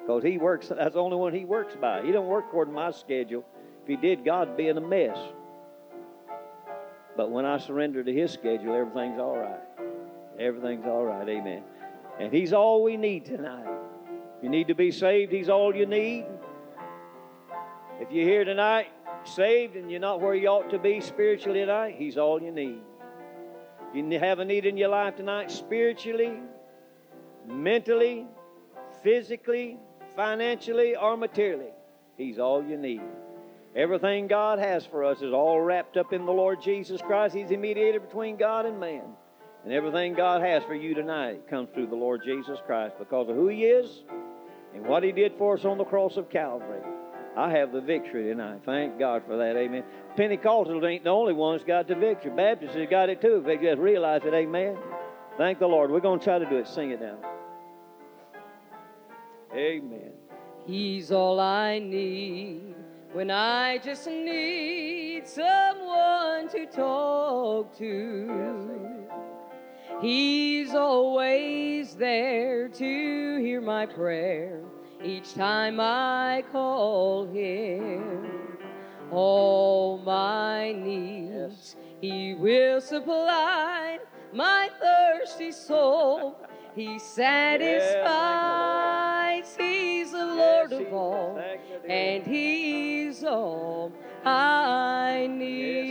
[0.00, 2.04] because He works, that's the only one He works by.
[2.04, 3.44] He don't work according to my schedule.
[3.82, 5.18] If He did, God'd be in a mess.
[7.16, 9.60] But when I surrender to His schedule, everything's all right.
[10.38, 11.28] Everything's all right.
[11.28, 11.62] Amen.
[12.18, 13.66] And He's all we need tonight.
[14.42, 16.26] You need to be saved, He's all you need.
[18.00, 18.88] If you're here tonight,
[19.24, 22.80] saved, and you're not where you ought to be spiritually tonight, He's all you need.
[23.94, 26.34] You have a need in your life tonight, spiritually,
[27.46, 28.26] mentally,
[29.02, 29.78] physically,
[30.14, 31.72] financially, or materially,
[32.18, 33.00] He's all you need.
[33.76, 37.34] Everything God has for us is all wrapped up in the Lord Jesus Christ.
[37.34, 39.02] He's the mediator between God and man.
[39.64, 43.36] And everything God has for you tonight comes through the Lord Jesus Christ because of
[43.36, 44.04] who He is
[44.74, 46.80] and what He did for us on the cross of Calvary.
[47.36, 48.62] I have the victory tonight.
[48.64, 49.56] Thank God for that.
[49.56, 49.84] Amen.
[50.16, 52.30] Pentecostals ain't the only ones got the victory.
[52.30, 53.36] Baptists have got it too.
[53.36, 54.32] If they just realize it.
[54.32, 54.78] Amen.
[55.36, 55.90] Thank the Lord.
[55.90, 56.66] We're going to try to do it.
[56.66, 57.18] Sing it now.
[59.54, 60.12] Amen.
[60.64, 62.75] He's all I need
[63.12, 69.06] when I just need someone to talk to.
[70.00, 74.60] He's always there to hear my prayer
[75.02, 78.26] each time I call him.
[79.10, 83.98] All my needs he will supply
[84.32, 86.45] my thirsty soul.
[86.76, 87.96] He satisfies.
[89.56, 91.90] He's the Lord of all, Thank you, dear.
[91.90, 93.90] and He's all
[94.26, 95.86] I need.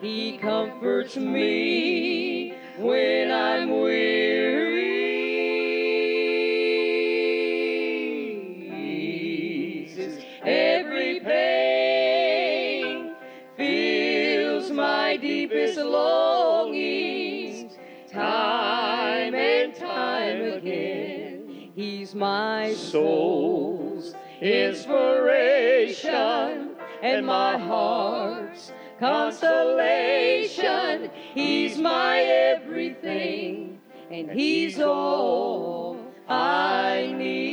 [0.00, 4.63] He comforts me when I'm weary.
[21.74, 26.70] He's my soul's inspiration
[27.02, 28.70] and my heart's
[29.00, 31.10] consolation.
[31.34, 35.98] He's my everything, and He's all
[36.28, 37.43] I need.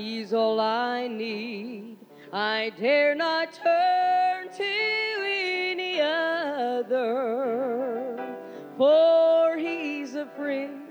[0.00, 1.98] He's all I need.
[2.32, 6.96] I dare not turn to any other,
[8.78, 10.88] for He's a friend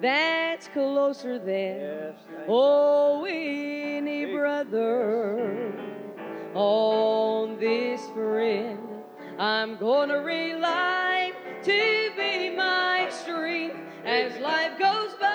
[0.00, 2.14] that's closer than Yes.
[2.46, 5.72] Oh any brother.
[6.54, 8.78] On this friend,
[9.40, 11.32] I'm gonna rely
[11.64, 15.30] to be my strength as life goes by.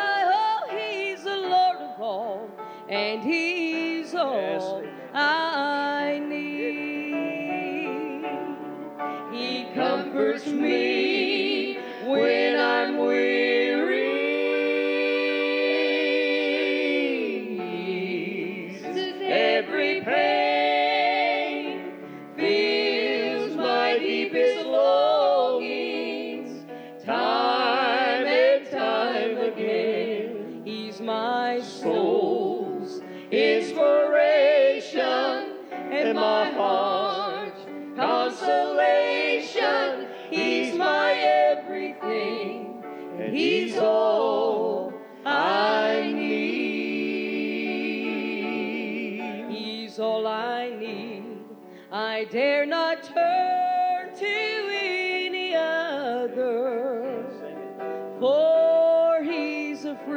[0.00, 2.47] Oh, He's the Lord of all,
[2.88, 4.82] and He's all.
[5.14, 6.68] I need.
[9.32, 12.87] He comforts me when I'm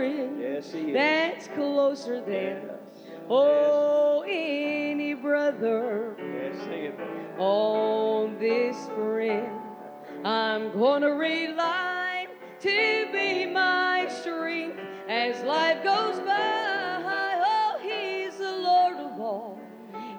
[0.02, 0.94] friend Yes, he is.
[0.94, 2.72] that's closer than
[3.30, 6.16] oh any brother.
[6.18, 6.94] Yes,
[7.38, 9.60] on this friend
[10.26, 12.28] i'm gonna rely
[12.60, 14.80] to be my strength.
[15.08, 19.60] As life goes by oh he's the lord of all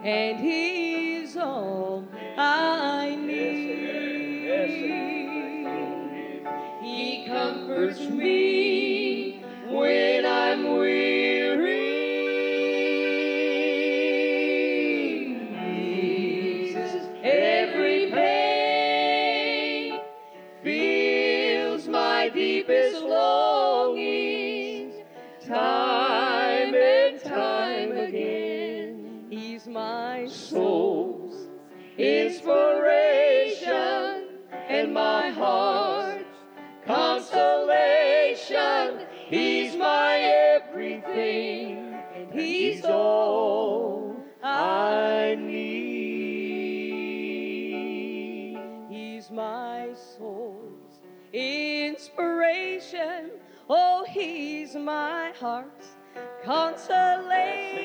[0.04, 2.04] and he's all
[2.38, 3.72] i need.
[6.82, 8.61] He comforts me
[34.82, 36.24] and my heart's
[36.84, 37.38] consolation.
[39.28, 46.18] He's my everything, and He's all I need.
[48.90, 50.98] He's my soul's
[51.32, 53.30] inspiration.
[53.70, 55.90] Oh, He's my heart's
[56.44, 57.76] consolation.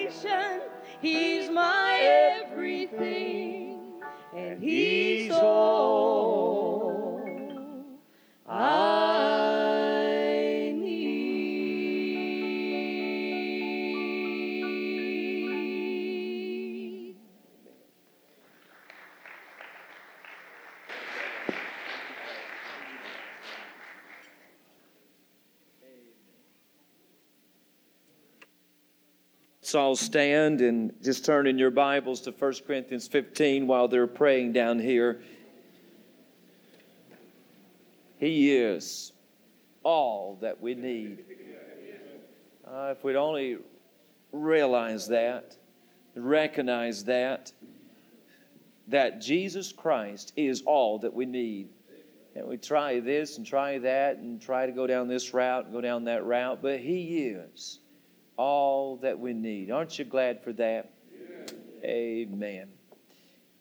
[1.00, 2.00] He's my
[2.42, 4.02] everything,
[4.36, 6.17] and He's all
[29.78, 34.52] all stand and just turn in your Bibles to 1 Corinthians 15 while they're praying
[34.52, 35.22] down here.
[38.18, 39.14] He is
[39.84, 41.24] all that we need.
[42.66, 43.58] Uh, if we'd only
[44.34, 45.56] realize that,
[46.16, 47.54] recognize that,
[48.88, 51.70] that Jesus Christ is all that we need.
[52.36, 55.74] And we try this and try that and try to go down this route and
[55.74, 57.80] go down that route, but He is
[58.38, 59.72] all that we need.
[59.72, 60.92] Aren't you glad for that?
[61.84, 62.70] Amen.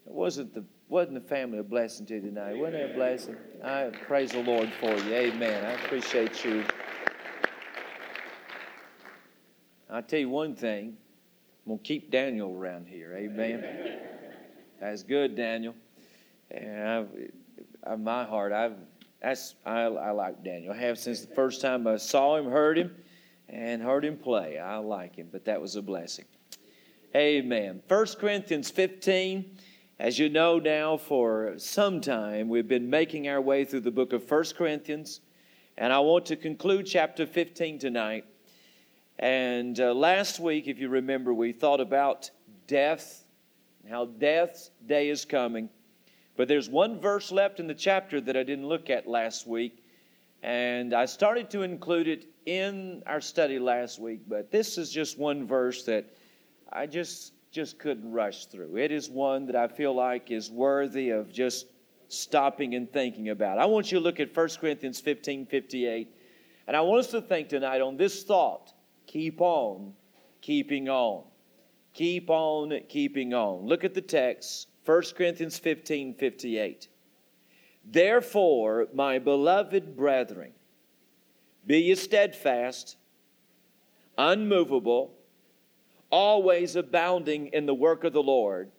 [0.05, 2.57] Wasn't the wasn't the family a blessing to you tonight?
[2.57, 3.37] Wasn't it a blessing?
[3.65, 5.15] I praise the Lord for you.
[5.15, 5.65] Amen.
[5.65, 6.65] I appreciate you.
[9.91, 10.97] I'll tell you one thing.
[11.65, 13.15] I'm gonna keep Daniel around here.
[13.17, 13.99] Amen.
[14.81, 15.75] That's good, Daniel.
[16.51, 17.09] And I've,
[17.93, 18.77] in my heart, I've
[19.21, 20.73] that's I, I like Daniel.
[20.73, 22.95] I have since the first time I saw him, heard him,
[23.49, 24.59] and heard him play.
[24.59, 26.25] I like him, but that was a blessing.
[27.15, 27.83] Amen.
[27.89, 29.57] 1 Corinthians 15.
[29.99, 34.13] As you know now, for some time, we've been making our way through the book
[34.13, 35.21] of 1 Corinthians,
[35.79, 38.27] and I want to conclude chapter 15 tonight.
[39.19, 42.31] And uh, last week, if you remember, we thought about
[42.67, 43.25] death,
[43.89, 45.71] how death's day is coming.
[46.37, 49.83] But there's one verse left in the chapter that I didn't look at last week,
[50.43, 55.19] and I started to include it in our study last week, but this is just
[55.19, 56.07] one verse that
[56.73, 58.77] I just just couldn't rush through.
[58.77, 61.67] It is one that I feel like is worthy of just
[62.09, 63.59] stopping and thinking about.
[63.59, 66.09] I want you to look at 1 Corinthians 15 58,
[66.67, 68.73] and I want us to think tonight on this thought
[69.07, 69.95] keep on
[70.41, 71.25] keeping on.
[71.95, 73.67] Keep on keeping on.
[73.67, 76.89] Look at the text, 1 Corinthians 15 58.
[77.85, 80.53] Therefore, my beloved brethren,
[81.67, 82.97] be ye steadfast,
[84.17, 85.13] unmovable,
[86.11, 88.71] always abounding in the work of the Lord,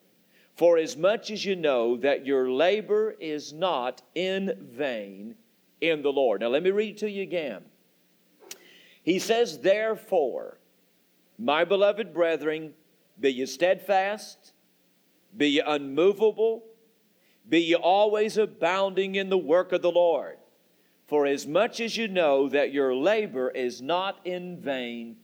[0.56, 5.36] for as much as you know that your labor is not in vain
[5.82, 6.42] in the Lord.
[6.42, 7.64] Now, let me read to you again.
[9.04, 10.58] He says, Therefore,
[11.38, 12.74] my beloved brethren,
[13.20, 14.54] be ye steadfast,
[15.36, 16.64] be ye unmovable,
[17.48, 20.38] be ye always abounding in the work of the Lord.
[21.08, 25.16] For as much as you know that your labor is not in vain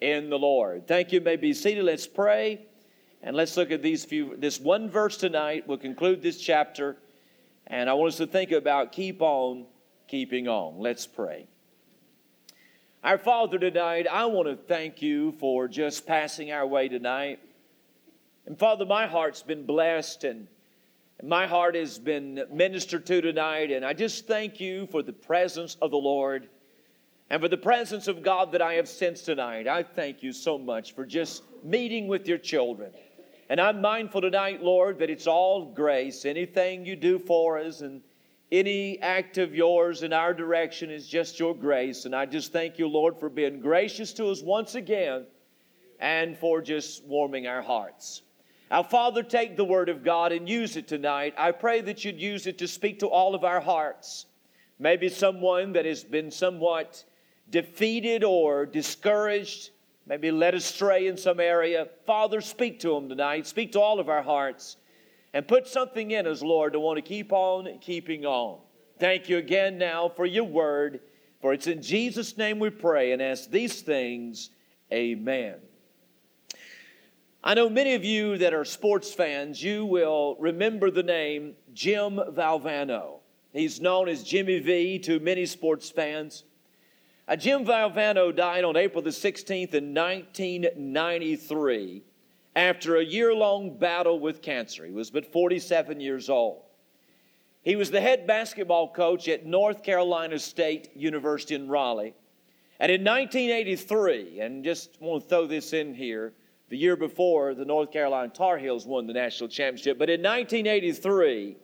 [0.00, 0.86] in the Lord.
[0.86, 1.18] Thank you.
[1.18, 1.84] you may be seated.
[1.84, 2.66] Let's pray.
[3.22, 5.64] And let's look at these few this one verse tonight.
[5.66, 6.96] We'll conclude this chapter.
[7.66, 9.66] And I want us to think about keep on
[10.08, 10.78] keeping on.
[10.78, 11.48] Let's pray.
[13.04, 17.40] Our Father tonight, I want to thank you for just passing our way tonight.
[18.46, 20.48] And Father, my heart's been blessed and
[21.22, 23.70] my heart has been ministered to tonight.
[23.70, 26.48] And I just thank you for the presence of the Lord
[27.30, 29.66] and for the presence of God that I have sensed tonight.
[29.66, 32.92] I thank you so much for just meeting with your children.
[33.48, 36.24] And I'm mindful tonight, Lord, that it's all grace.
[36.24, 38.02] Anything you do for us and
[38.52, 42.04] any act of yours in our direction is just your grace.
[42.04, 45.26] And I just thank you, Lord, for being gracious to us once again
[45.98, 48.22] and for just warming our hearts.
[48.70, 51.34] Our Father, take the Word of God and use it tonight.
[51.38, 54.26] I pray that you'd use it to speak to all of our hearts.
[54.78, 57.04] Maybe someone that has been somewhat
[57.50, 59.70] defeated or discouraged,
[60.06, 61.86] maybe led astray in some area.
[62.06, 63.46] Father, speak to them tonight.
[63.46, 64.78] Speak to all of our hearts
[65.32, 68.58] and put something in us, Lord, to want to keep on keeping on.
[68.98, 71.00] Thank you again now for your word,
[71.40, 74.50] for it's in Jesus' name we pray and ask these things.
[74.92, 75.56] Amen.
[77.46, 82.16] I know many of you that are sports fans, you will remember the name Jim
[82.16, 83.20] Valvano.
[83.52, 86.42] He's known as Jimmy V to many sports fans.
[87.28, 92.02] Uh, Jim Valvano died on April the 16th in 1993
[92.56, 94.84] after a year long battle with cancer.
[94.84, 96.64] He was but 47 years old.
[97.62, 102.16] He was the head basketball coach at North Carolina State University in Raleigh.
[102.80, 106.32] And in 1983, and just want to throw this in here,
[106.68, 109.98] the year before, the North Carolina Tar Heels won the national championship.
[109.98, 111.56] But in 1983,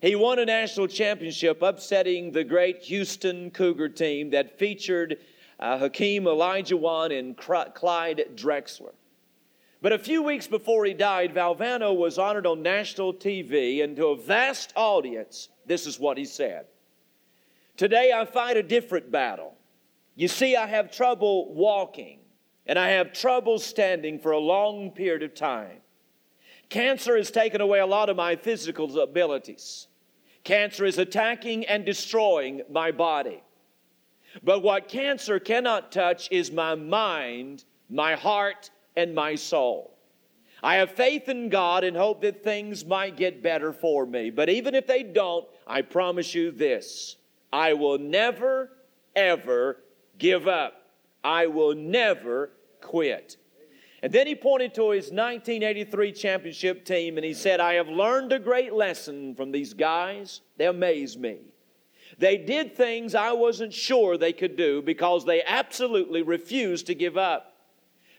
[0.00, 5.18] he won a national championship, upsetting the great Houston Cougar team that featured
[5.58, 8.94] uh, Hakeem Olajuwon and Clyde Drexler.
[9.82, 14.08] But a few weeks before he died, Valvano was honored on national TV, and to
[14.08, 16.66] a vast audience, this is what he said
[17.76, 19.56] Today I fight a different battle.
[20.14, 22.19] You see, I have trouble walking,
[22.66, 25.78] and I have trouble standing for a long period of time.
[26.68, 29.88] Cancer has taken away a lot of my physical abilities.
[30.44, 33.42] Cancer is attacking and destroying my body.
[34.42, 39.96] But what cancer cannot touch is my mind, my heart, and my soul.
[40.62, 44.30] I have faith in God and hope that things might get better for me.
[44.30, 47.16] But even if they don't, I promise you this
[47.52, 48.70] I will never,
[49.16, 49.78] ever
[50.18, 50.79] give up.
[51.22, 52.50] I will never
[52.80, 53.36] quit.
[54.02, 58.32] And then he pointed to his 1983 championship team and he said, I have learned
[58.32, 60.40] a great lesson from these guys.
[60.56, 61.38] They amaze me.
[62.18, 67.16] They did things I wasn't sure they could do because they absolutely refused to give
[67.16, 67.54] up.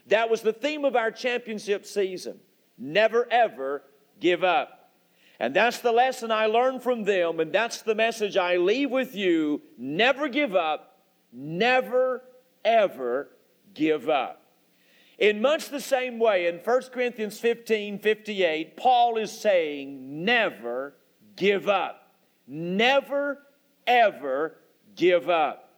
[0.06, 2.40] That was the theme of our championship season.
[2.78, 3.82] Never, ever
[4.18, 4.90] give up.
[5.38, 9.14] And that's the lesson I learned from them, and that's the message I leave with
[9.14, 9.60] you.
[9.76, 11.00] Never give up.
[11.32, 12.22] Never,
[12.64, 13.28] ever
[13.74, 14.42] give up.
[15.18, 20.94] In much the same way, in 1 Corinthians 15 58, Paul is saying, never
[21.36, 22.12] give up.
[22.46, 23.38] Never,
[23.86, 24.56] ever
[24.96, 25.70] give up.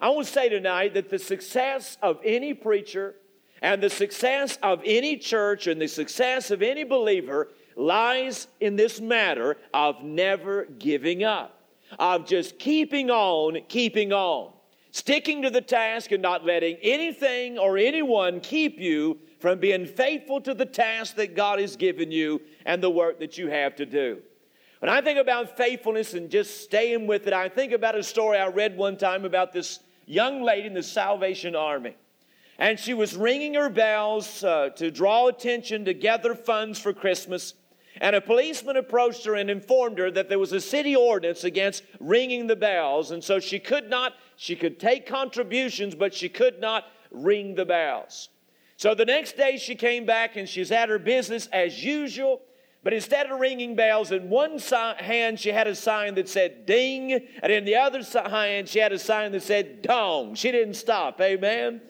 [0.00, 3.14] I want to say tonight that the success of any preacher,
[3.62, 9.00] and the success of any church and the success of any believer lies in this
[9.00, 11.60] matter of never giving up,
[11.98, 14.52] of just keeping on, keeping on,
[14.90, 20.40] sticking to the task and not letting anything or anyone keep you from being faithful
[20.40, 23.86] to the task that God has given you and the work that you have to
[23.86, 24.18] do.
[24.80, 28.38] When I think about faithfulness and just staying with it, I think about a story
[28.38, 31.94] I read one time about this young lady in the Salvation Army
[32.58, 37.54] and she was ringing her bells uh, to draw attention to gather funds for Christmas.
[38.00, 41.82] And a policeman approached her and informed her that there was a city ordinance against
[42.00, 43.10] ringing the bells.
[43.10, 47.64] And so she could not, she could take contributions, but she could not ring the
[47.64, 48.28] bells.
[48.76, 52.40] So the next day she came back and she's at her business as usual.
[52.84, 57.12] But instead of ringing bells, in one hand she had a sign that said ding,
[57.42, 60.36] and in the other hand she had a sign that said dong.
[60.36, 61.80] She didn't stop, amen?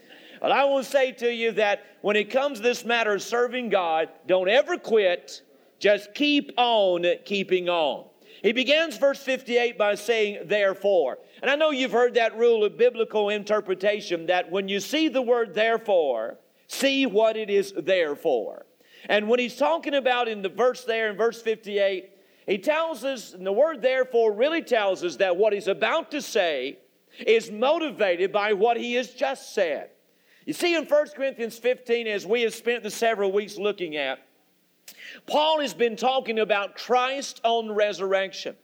[0.41, 3.23] But I want to say to you that when it comes to this matter of
[3.23, 5.43] serving God, don't ever quit.
[5.79, 8.07] Just keep on keeping on.
[8.43, 11.19] He begins verse 58 by saying, therefore.
[11.43, 15.23] And I know you've heard that rule of biblical interpretation that when you see the
[15.23, 18.65] word therefore, see what it is there for.
[19.09, 22.11] And when he's talking about in the verse there in verse 58,
[22.47, 26.23] he tells us, and the word therefore really tells us that what he's about to
[26.23, 26.79] say
[27.27, 29.91] is motivated by what he has just said.
[30.47, 34.21] You see, in 1 Corinthians 15, as we have spent the several weeks looking at,
[35.29, 38.57] Paul has been talking about Christ on resurrection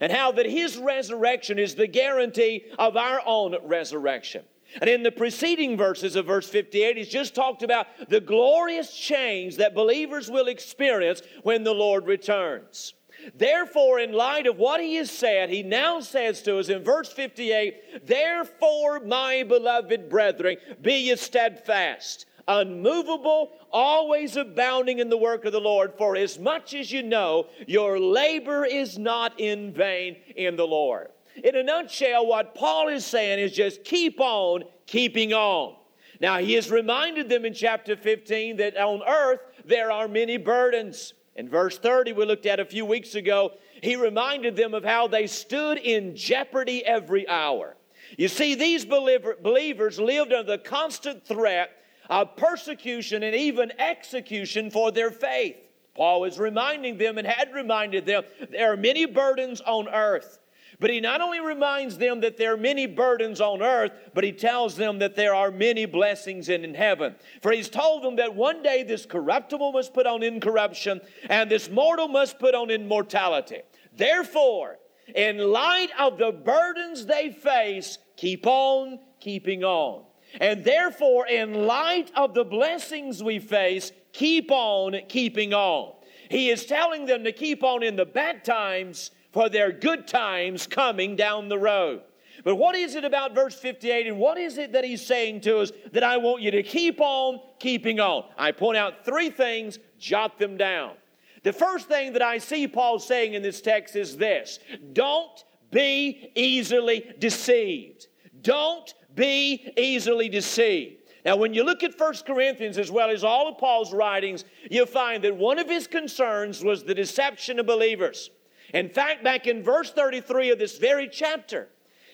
[0.00, 4.44] and how that his resurrection is the guarantee of our own resurrection.
[4.80, 9.56] And in the preceding verses of verse 58, he's just talked about the glorious change
[9.56, 12.94] that believers will experience when the Lord returns.
[13.34, 17.12] Therefore, in light of what he has said, he now says to us in verse
[17.12, 25.52] 58 Therefore, my beloved brethren, be ye steadfast, unmovable, always abounding in the work of
[25.52, 30.56] the Lord, for as much as you know your labor is not in vain in
[30.56, 31.08] the Lord.
[31.42, 35.76] In a nutshell, what Paul is saying is just keep on keeping on.
[36.20, 41.14] Now, he has reminded them in chapter 15 that on earth there are many burdens.
[41.36, 43.52] In verse 30, we looked at a few weeks ago,
[43.82, 47.76] he reminded them of how they stood in jeopardy every hour.
[48.18, 51.70] You see, these believer, believers lived under the constant threat
[52.10, 55.56] of persecution and even execution for their faith.
[55.94, 60.38] Paul was reminding them and had reminded them there are many burdens on earth.
[60.80, 64.32] But he not only reminds them that there are many burdens on earth, but he
[64.32, 67.16] tells them that there are many blessings in, in heaven.
[67.42, 71.68] For he's told them that one day this corruptible must put on incorruption, and this
[71.68, 73.60] mortal must put on immortality.
[73.94, 74.78] Therefore,
[75.14, 80.04] in light of the burdens they face, keep on keeping on.
[80.38, 85.94] And therefore, in light of the blessings we face, keep on keeping on.
[86.28, 90.66] He is telling them to keep on in the bad times for their good times
[90.66, 92.02] coming down the road.
[92.44, 95.58] But what is it about verse 58 and what is it that he's saying to
[95.58, 98.24] us that I want you to keep on keeping on?
[98.38, 100.94] I point out three things, jot them down.
[101.42, 104.58] The first thing that I see Paul saying in this text is this
[104.92, 108.08] don't be easily deceived.
[108.42, 110.96] Don't be easily deceived.
[111.24, 114.86] Now, when you look at 1 Corinthians as well as all of Paul's writings, you'll
[114.86, 118.30] find that one of his concerns was the deception of believers.
[118.72, 121.68] In fact, back in verse 33 of this very chapter,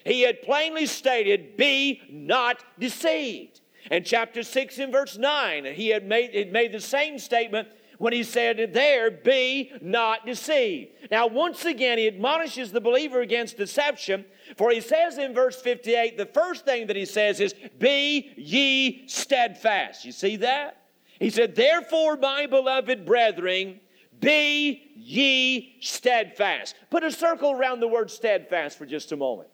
[0.04, 3.60] he had plainly stated, Be not deceived.
[3.90, 7.68] And chapter 6 in verse 9, he had made, had made the same statement
[7.98, 10.92] when he said, There, be not deceived.
[11.10, 14.24] Now, once again, he admonishes the believer against deception,
[14.56, 19.06] for he says in verse 58, the first thing that he says is, Be ye
[19.06, 20.04] steadfast.
[20.04, 20.82] You see that?
[21.18, 23.80] He said, Therefore, my beloved brethren,
[24.20, 26.74] be ye steadfast.
[26.90, 29.48] Put a circle around the word steadfast for just a moment.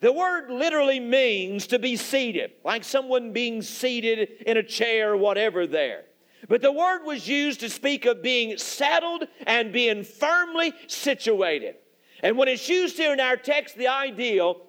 [0.00, 5.16] The word literally means to be seated, like someone being seated in a chair or
[5.16, 6.04] whatever there.
[6.48, 11.76] But the word was used to speak of being settled and being firmly situated.
[12.22, 14.62] And when it's used here in our text, the ideal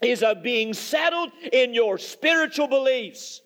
[0.00, 3.42] is of being settled in your spiritual beliefs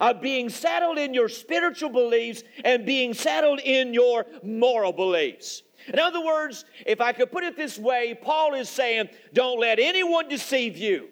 [0.00, 5.62] of being settled in your spiritual beliefs and being settled in your moral beliefs.
[5.88, 9.78] In other words, if I could put it this way, Paul is saying, don't let
[9.78, 11.08] anyone deceive you.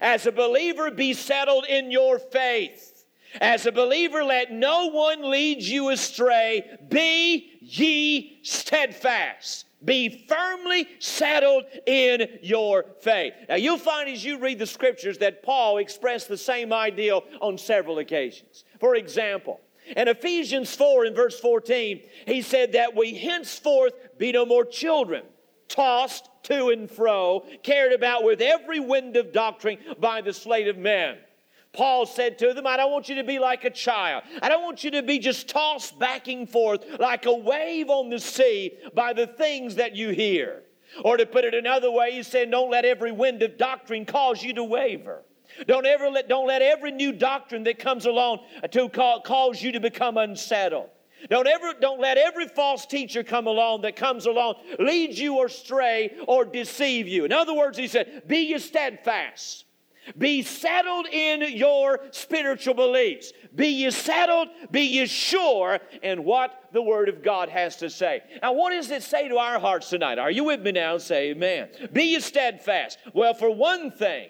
[0.00, 2.95] As a believer, be settled in your faith.
[3.40, 6.78] As a believer, let no one lead you astray.
[6.88, 9.66] Be ye steadfast.
[9.84, 13.34] Be firmly settled in your faith.
[13.48, 17.58] Now, you'll find as you read the scriptures that Paul expressed the same ideal on
[17.58, 18.64] several occasions.
[18.80, 19.60] For example,
[19.96, 25.22] in Ephesians 4 in verse 14, he said that we henceforth be no more children,
[25.68, 30.78] tossed to and fro, carried about with every wind of doctrine by the sleight of
[30.78, 31.18] men
[31.76, 34.24] Paul said to them, I don't want you to be like a child.
[34.40, 38.08] I don't want you to be just tossed back and forth like a wave on
[38.08, 40.62] the sea by the things that you hear.
[41.04, 44.42] Or to put it another way, he said, Don't let every wind of doctrine cause
[44.42, 45.22] you to waver.
[45.66, 48.40] Don't ever let, don't let every new doctrine that comes along
[48.70, 50.88] to call, cause you to become unsettled.
[51.28, 56.12] Don't ever don't let every false teacher come along that comes along lead you astray
[56.26, 57.24] or deceive you.
[57.24, 59.65] In other words, he said, be you steadfast.
[60.18, 63.32] Be settled in your spiritual beliefs.
[63.54, 68.22] Be ye settled, be ye sure in what the Word of God has to say.
[68.42, 70.18] Now, what does it say to our hearts tonight?
[70.18, 70.98] Are you with me now?
[70.98, 71.70] Say amen.
[71.92, 72.98] Be ye steadfast.
[73.14, 74.28] Well, for one thing,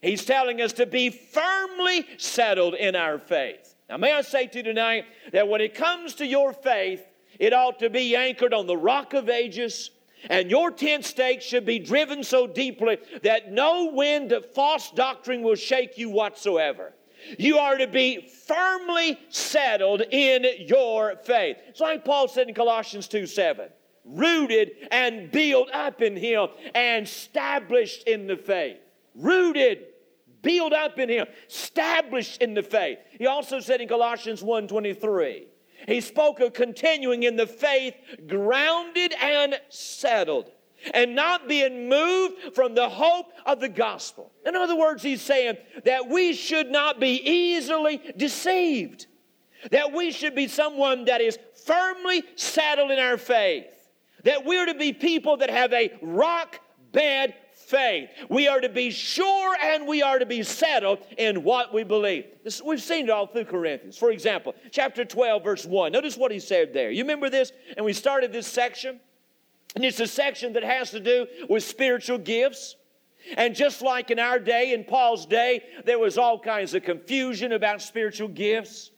[0.00, 3.74] He's telling us to be firmly settled in our faith.
[3.88, 7.04] Now, may I say to you tonight that when it comes to your faith,
[7.38, 9.90] it ought to be anchored on the rock of ages
[10.28, 15.42] and your tent stakes should be driven so deeply that no wind of false doctrine
[15.42, 16.94] will shake you whatsoever.
[17.38, 21.56] You are to be firmly settled in your faith.
[21.66, 23.68] It's like Paul said in Colossians 2 7
[24.08, 28.78] rooted and built up in Him and established in the faith.
[29.14, 29.84] Rooted,
[30.42, 32.98] built up in Him, established in the faith.
[33.18, 35.46] He also said in Colossians 1 23,
[35.86, 37.94] he spoke of continuing in the faith,
[38.26, 40.50] grounded and settled.
[40.94, 44.30] and not being moved from the hope of the gospel.
[44.46, 49.06] In other words, he's saying that we should not be easily deceived,
[49.70, 53.66] that we should be someone that is firmly settled in our faith,
[54.24, 56.60] that we're to be people that have a rock
[56.92, 57.34] bed
[57.68, 58.10] faith.
[58.28, 62.24] We are to be sure and we are to be settled in what we believe.
[62.42, 63.98] This, we've seen it all through Corinthians.
[63.98, 65.92] For example, chapter 12, verse 1.
[65.92, 66.90] Notice what he said there.
[66.90, 67.52] You remember this?
[67.76, 69.00] And we started this section.
[69.74, 72.76] And it's a section that has to do with spiritual gifts.
[73.36, 77.52] And just like in our day, in Paul's day, there was all kinds of confusion
[77.52, 78.90] about spiritual gifts,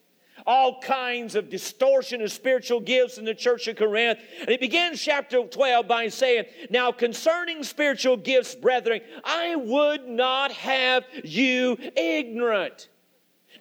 [0.47, 4.19] all kinds of distortion of spiritual gifts in the church of Corinth.
[4.41, 10.53] And he begins chapter 12 by saying, Now concerning spiritual gifts, brethren, I would not
[10.53, 12.89] have you ignorant.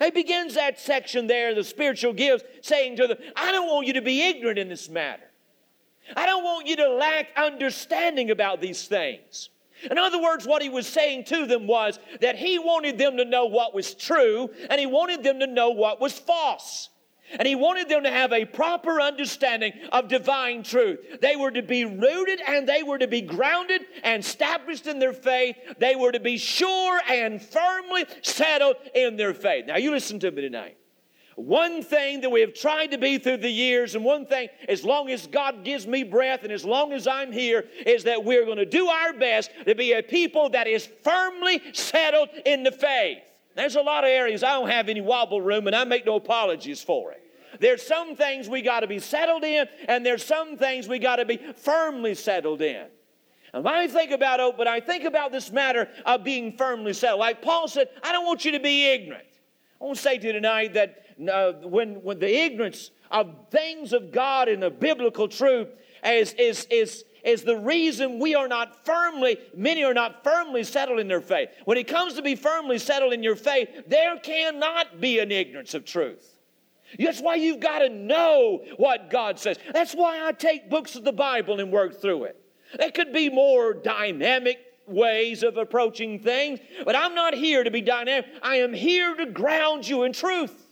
[0.02, 3.94] He begins that section there, the spiritual gifts, saying to them, I don't want you
[3.94, 5.24] to be ignorant in this matter.
[6.16, 9.50] I don't want you to lack understanding about these things.
[9.90, 13.26] In other words, what he was saying to them was that he wanted them to
[13.26, 16.90] know what was true and he wanted them to know what was false.
[17.38, 21.20] And he wanted them to have a proper understanding of divine truth.
[21.22, 25.14] They were to be rooted and they were to be grounded and established in their
[25.14, 25.56] faith.
[25.78, 29.66] They were to be sure and firmly settled in their faith.
[29.68, 30.79] Now, you listen to me tonight.
[31.40, 34.84] One thing that we have tried to be through the years, and one thing, as
[34.84, 38.44] long as God gives me breath and as long as I'm here, is that we're
[38.44, 42.74] going to do our best to be a people that is firmly settled in the
[42.74, 43.20] faith.
[43.56, 46.16] There's a lot of areas I don't have any wobble room, and I make no
[46.16, 47.24] apologies for it.
[47.61, 51.16] There's some things we got to be settled in, and there's some things we got
[51.18, 52.88] to be firmly settled in.
[53.53, 56.91] And when I think about it, but I think about this matter of being firmly
[56.91, 59.24] settled, like Paul said, I don't want you to be ignorant.
[59.82, 63.94] I want to say to you tonight that uh, when, when the ignorance of things
[63.94, 65.70] of God and the biblical truth
[66.06, 71.00] is, is, is, is the reason we are not firmly, many are not firmly settled
[71.00, 71.50] in their faith.
[71.66, 75.74] When it comes to be firmly settled in your faith, there cannot be an ignorance
[75.74, 76.38] of truth.
[76.98, 79.58] That's why you've got to know what God says.
[79.74, 82.41] That's why I take books of the Bible and work through it.
[82.78, 87.82] There could be more dynamic ways of approaching things, but I'm not here to be
[87.82, 88.26] dynamic.
[88.41, 90.69] I am here to ground you in truth.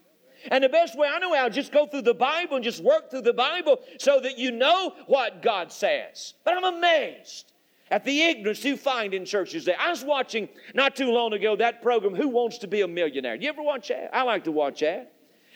[0.52, 3.10] And the best way I know how, just go through the Bible and just work
[3.10, 6.34] through the Bible so that you know what God says.
[6.44, 7.52] But I'm amazed
[7.90, 9.80] at the ignorance you find in churches there.
[9.80, 13.36] I was watching not too long ago that program, Who Wants to Be a Millionaire?
[13.36, 14.16] You ever watch that?
[14.16, 15.14] I like to watch that.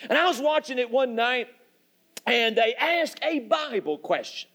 [0.10, 1.48] And I was watching it one night,
[2.26, 4.50] and they asked a Bible question.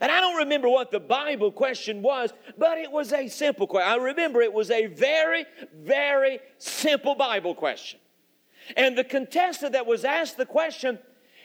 [0.00, 3.90] And I don't remember what the Bible question was, but it was a simple question.
[3.90, 8.00] I remember it was a very, very simple Bible question.
[8.76, 10.98] And the contestant that was asked the question,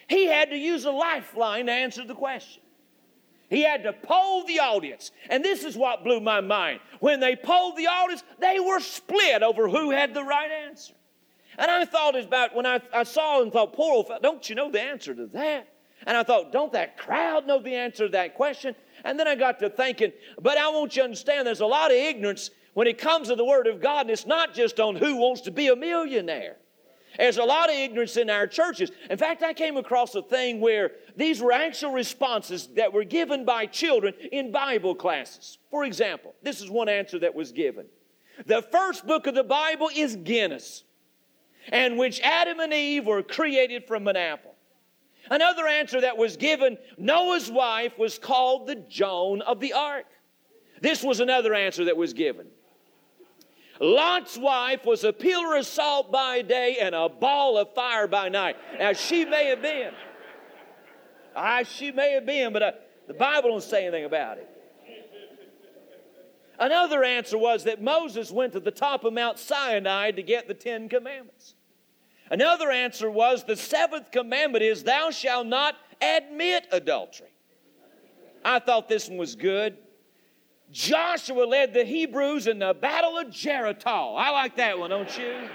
[0.07, 2.61] he had to use a lifeline to answer the question.
[3.49, 5.11] He had to poll the audience.
[5.30, 6.80] And this is what blew my mind.
[7.02, 10.93] When they polled the audience, they were split over who had the right answer.
[11.57, 14.56] And I thought about when I, I saw and thought, poor old fellow, don't you
[14.56, 15.68] know the answer to that?
[16.07, 18.73] And I thought, don't that crowd know the answer to that question?
[19.03, 21.91] And then I got to thinking, but I want you to understand there's a lot
[21.91, 24.95] of ignorance when it comes to the Word of God, and it's not just on
[24.95, 26.56] who wants to be a millionaire.
[27.17, 28.91] There's a lot of ignorance in our churches.
[29.09, 33.45] In fact, I came across a thing where these were actual responses that were given
[33.45, 35.57] by children in Bible classes.
[35.69, 37.85] For example, this is one answer that was given.
[38.45, 40.83] The first book of the Bible is Guinness,
[41.69, 44.55] and which Adam and Eve were created from an apple.
[45.29, 50.05] Another answer that was given Noah's wife was called the Joan of the Ark.
[50.81, 52.47] This was another answer that was given.
[53.81, 58.29] Lot's wife was a pillar of salt by day and a ball of fire by
[58.29, 58.55] night.
[58.77, 59.91] Now, she may have been.
[61.35, 62.71] I, she may have been, but uh,
[63.07, 64.47] the Bible don't say anything about it.
[66.59, 70.53] Another answer was that Moses went to the top of Mount Sinai to get the
[70.53, 71.55] Ten Commandments.
[72.29, 77.33] Another answer was the seventh commandment is, Thou shalt not admit adultery.
[78.45, 79.77] I thought this one was good.
[80.72, 84.15] Joshua led the Hebrews in the Battle of Jericho.
[84.15, 85.49] I like that one, don't you?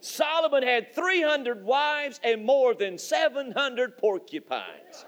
[0.00, 5.06] Solomon had 300 wives and more than 700 porcupines.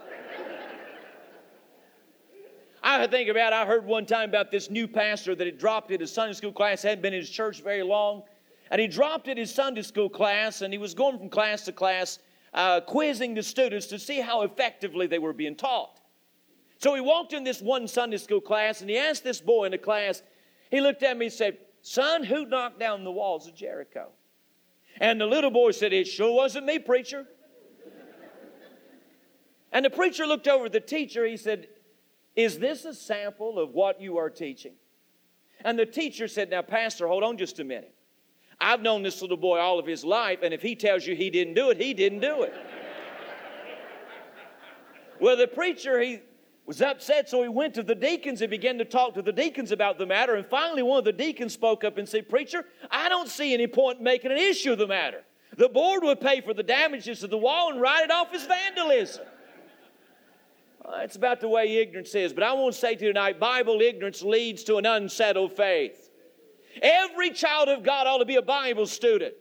[2.83, 6.01] I think about, I heard one time about this new pastor that had dropped it
[6.01, 8.23] his Sunday school class, hadn't been in his church very long.
[8.71, 11.73] And he dropped it his Sunday school class, and he was going from class to
[11.73, 12.21] class,
[12.55, 16.00] uh, quizzing the students to see how effectively they were being taught.
[16.81, 19.73] So he walked in this one Sunday school class and he asked this boy in
[19.73, 20.23] the class,
[20.71, 24.09] he looked at me and said, Son, who knocked down the walls of Jericho?
[24.99, 27.27] And the little boy said, It sure wasn't me, preacher.
[29.73, 31.27] and the preacher looked over at the teacher.
[31.27, 31.69] He said,
[32.35, 34.73] Is this a sample of what you are teaching?
[35.63, 37.95] And the teacher said, Now, Pastor, hold on just a minute.
[38.59, 41.29] I've known this little boy all of his life, and if he tells you he
[41.29, 42.55] didn't do it, he didn't do it.
[45.21, 46.21] well, the preacher, he
[46.71, 49.73] was upset, so he went to the deacons and began to talk to the deacons
[49.73, 50.37] about the matter.
[50.37, 53.67] And finally, one of the deacons spoke up and said, Preacher, I don't see any
[53.67, 55.23] point in making an issue of the matter.
[55.57, 58.47] The board would pay for the damages to the wall and write it off as
[58.47, 59.27] vandalism.
[60.85, 62.33] Well, that's about the way ignorance is.
[62.33, 66.09] But I want to say to you tonight Bible ignorance leads to an unsettled faith.
[66.81, 69.35] Every child of God ought to be a Bible student.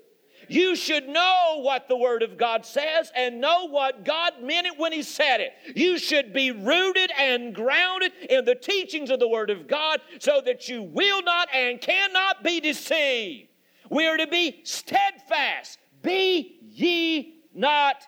[0.49, 4.77] You should know what the Word of God says and know what God meant it
[4.77, 5.53] when He said it.
[5.75, 10.41] You should be rooted and grounded in the teachings of the Word of God so
[10.45, 13.49] that you will not and cannot be deceived.
[13.89, 15.79] We are to be steadfast.
[16.01, 18.07] Be ye not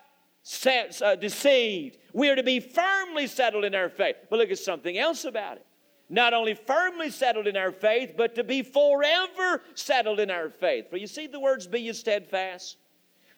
[0.66, 1.98] uh, deceived.
[2.12, 4.16] We are to be firmly settled in our faith.
[4.28, 5.66] But look at something else about it
[6.12, 10.90] not only firmly settled in our faith, but to be forever settled in our faith.
[10.90, 12.76] For you see the words, be ye steadfast?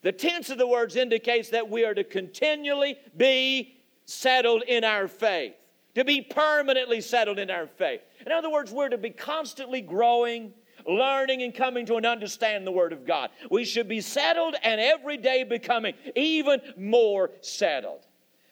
[0.03, 3.77] The tense of the words indicates that we are to continually be
[4.07, 5.55] settled in our faith,
[5.95, 8.01] to be permanently settled in our faith.
[8.27, 10.53] In other words, we're to be constantly growing,
[10.85, 13.31] learning, and coming to an understand the Word of God.
[13.53, 18.05] We should be settled and every day becoming even more settled.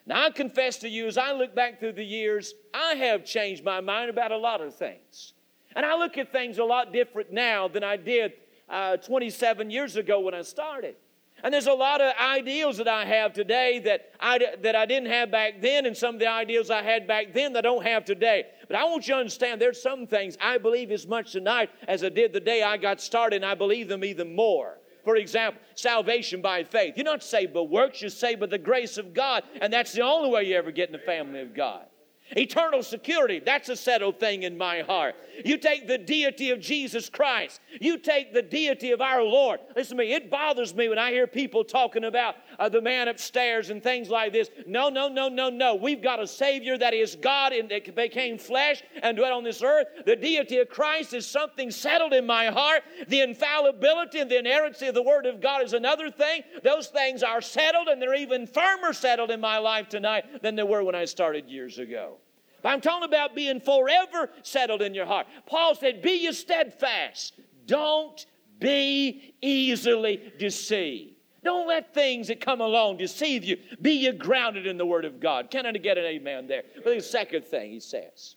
[0.06, 3.64] Now, I confess to you, as I look back through the years, I have changed
[3.64, 5.32] my mind about a lot of things.
[5.76, 8.32] And I look at things a lot different now than I did
[8.68, 10.96] uh, 27 years ago when I started.
[11.44, 15.08] And there's a lot of ideals that I have today that I, that I didn't
[15.08, 17.84] have back then, and some of the ideals I had back then that I don't
[17.84, 18.46] have today.
[18.68, 22.04] But I want you to understand there's some things I believe as much tonight as
[22.04, 24.78] I did the day I got started, and I believe them even more.
[25.04, 26.94] For example, salvation by faith.
[26.96, 30.02] You're not saved by works, you're saved by the grace of God, and that's the
[30.02, 31.86] only way you ever get in the family of God.
[32.36, 35.16] Eternal security, that's a settled thing in my heart.
[35.44, 39.60] You take the deity of Jesus Christ, you take the deity of our Lord.
[39.76, 43.08] Listen to me, it bothers me when I hear people talking about uh, the man
[43.08, 44.50] upstairs and things like this.
[44.66, 45.74] No, no, no, no, no.
[45.74, 49.62] We've got a Savior that is God and that became flesh and dwelt on this
[49.62, 49.86] earth.
[50.04, 52.82] The deity of Christ is something settled in my heart.
[53.08, 56.42] The infallibility and the inerrancy of the Word of God is another thing.
[56.62, 60.62] Those things are settled and they're even firmer settled in my life tonight than they
[60.62, 62.18] were when I started years ago.
[62.62, 65.26] But I'm talking about being forever settled in your heart.
[65.46, 67.34] Paul said, Be you steadfast.
[67.66, 68.24] Don't
[68.58, 71.16] be easily deceived.
[71.44, 73.56] Don't let things that come along deceive you.
[73.80, 75.50] Be you grounded in the Word of God.
[75.50, 76.62] Can I get an amen there?
[76.76, 78.36] But the second thing he says.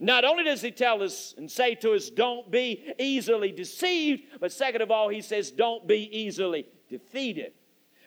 [0.00, 4.52] Not only does he tell us and say to us, don't be easily deceived, but
[4.52, 7.52] second of all, he says, don't be easily defeated.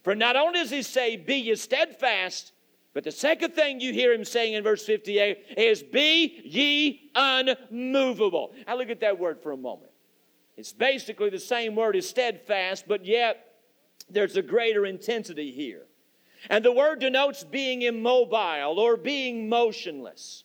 [0.04, 2.54] For not only does he say, be ye steadfast,
[2.94, 8.54] but the second thing you hear him saying in verse 58 is, Be ye unmovable.
[8.68, 9.92] Now look at that word for a moment.
[10.58, 13.56] It's basically the same word as steadfast, but yet
[14.10, 15.86] there's a greater intensity here.
[16.50, 20.44] And the word denotes being immobile or being motionless.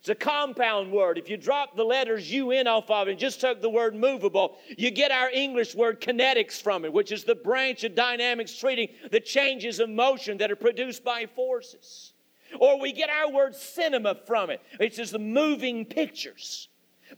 [0.00, 1.18] It's a compound word.
[1.18, 4.56] If you drop the letters UN off of it and just took the word movable,
[4.78, 8.88] you get our English word kinetics from it, which is the branch of dynamics treating
[9.10, 12.14] the changes of motion that are produced by forces.
[12.58, 16.68] Or we get our word cinema from it, which is the moving pictures.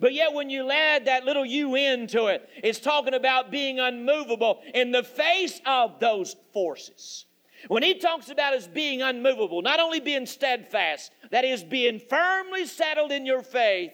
[0.00, 4.60] But yet, when you add that little UN to it, it's talking about being unmovable
[4.74, 7.26] in the face of those forces.
[7.68, 12.66] When he talks about us being unmovable, not only being steadfast, that is, being firmly
[12.66, 13.92] settled in your faith,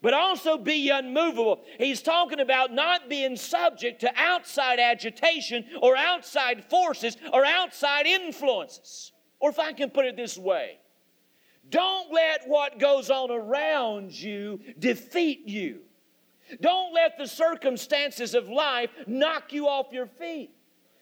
[0.00, 1.62] but also be unmovable.
[1.78, 9.12] He's talking about not being subject to outside agitation or outside forces or outside influences.
[9.40, 10.78] Or if I can put it this way,
[11.68, 15.80] don't let what goes on around you defeat you.
[16.60, 20.50] Don't let the circumstances of life knock you off your feet.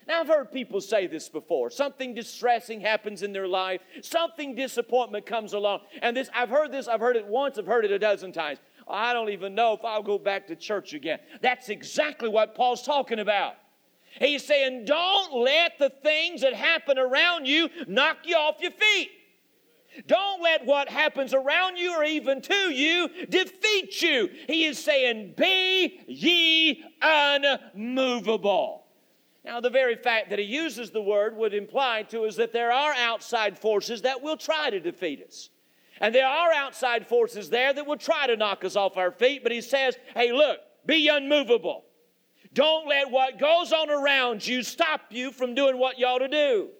[0.07, 1.69] Now, I've heard people say this before.
[1.71, 5.81] Something distressing happens in their life, something disappointment comes along.
[6.01, 8.59] And this, I've heard this, I've heard it once, I've heard it a dozen times.
[8.89, 11.19] I don't even know if I'll go back to church again.
[11.43, 13.55] That's exactly what Paul's talking about.
[14.21, 19.11] He's saying, don't let the things that happen around you knock you off your feet.
[20.07, 24.29] Don't let what happens around you or even to you defeat you.
[24.47, 28.86] He is saying, Be ye unmovable.
[29.47, 32.73] Now, the very fact that he uses the word would imply to us that there
[32.73, 35.51] are outside forces that will try to defeat us.
[36.01, 39.45] And there are outside forces there that will try to knock us off our feet,
[39.45, 41.85] but he says, hey, look, be unmovable.
[42.55, 46.29] Don't let what goes on around you stop you from doing what you ought to
[46.29, 46.71] do.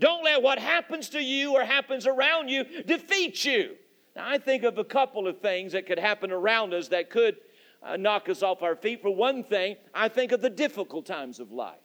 [0.00, 3.76] Don't let what happens to you or happens around you defeat you.
[4.16, 7.36] Now, I think of a couple of things that could happen around us that could
[7.80, 9.02] uh, knock us off our feet.
[9.02, 11.78] For one thing, I think of the difficult times of life.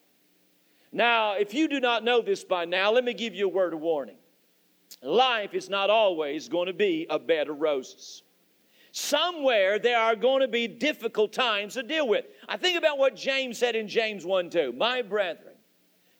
[0.93, 3.73] Now, if you do not know this by now, let me give you a word
[3.73, 4.17] of warning.
[5.01, 8.21] Life is not always going to be a bed of roses.
[8.91, 12.25] Somewhere there are going to be difficult times to deal with.
[12.47, 14.73] I think about what James said in James 1 2.
[14.73, 15.55] My brethren,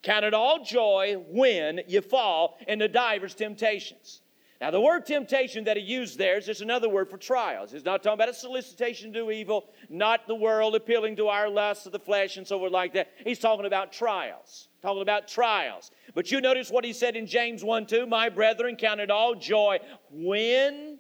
[0.02, 4.23] count it all joy when you fall into divers temptations.
[4.64, 7.74] Now, the word temptation that he used there is just another word for trials.
[7.74, 11.50] He's not talking about a solicitation to do evil, not the world appealing to our
[11.50, 13.12] lusts of the flesh and so forth like that.
[13.26, 14.70] He's talking about trials.
[14.82, 15.92] Talking about trials.
[16.16, 19.36] But you notice what he said in James 1 2 My brethren, count it all
[19.36, 19.80] joy
[20.10, 20.98] when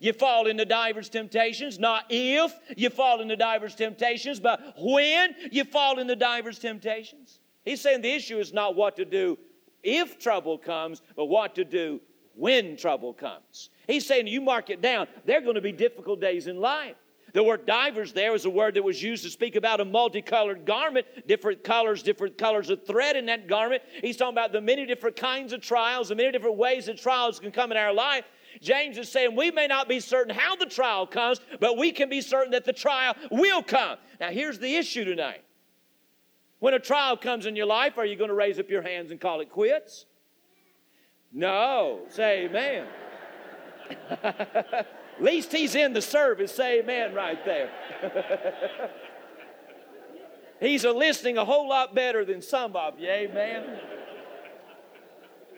[0.00, 1.78] you fall into divers temptations.
[1.78, 7.38] Not if you fall into divers temptations, but when you fall into divers temptations.
[7.64, 9.38] He's saying the issue is not what to do
[9.84, 12.00] if trouble comes, but what to do
[12.36, 13.70] when trouble comes.
[13.86, 15.08] He's saying you mark it down.
[15.24, 16.96] There are going to be difficult days in life.
[17.32, 20.64] The word divers there is a word that was used to speak about a multicolored
[20.64, 23.82] garment, different colors, different colors of thread in that garment.
[24.00, 27.38] He's talking about the many different kinds of trials, the many different ways that trials
[27.38, 28.24] can come in our life.
[28.62, 32.08] James is saying we may not be certain how the trial comes, but we can
[32.08, 33.98] be certain that the trial will come.
[34.18, 35.42] Now, here's the issue tonight.
[36.58, 39.10] When a trial comes in your life, are you going to raise up your hands
[39.10, 40.06] and call it quits?
[41.32, 42.00] No.
[42.08, 42.86] Say amen.
[44.22, 44.86] At
[45.22, 46.54] least he's in the service.
[46.54, 47.70] Say amen right there.
[50.60, 53.08] he's a listening a whole lot better than some of you.
[53.08, 53.78] Amen.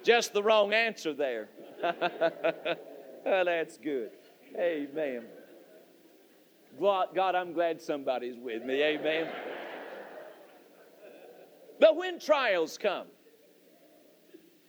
[0.04, 1.48] Just the wrong answer there.
[3.24, 4.10] well, that's good.
[4.56, 5.24] Amen.
[6.80, 8.82] God, I'm glad somebody's with me.
[8.82, 9.28] Amen.
[11.80, 13.06] But when trials come,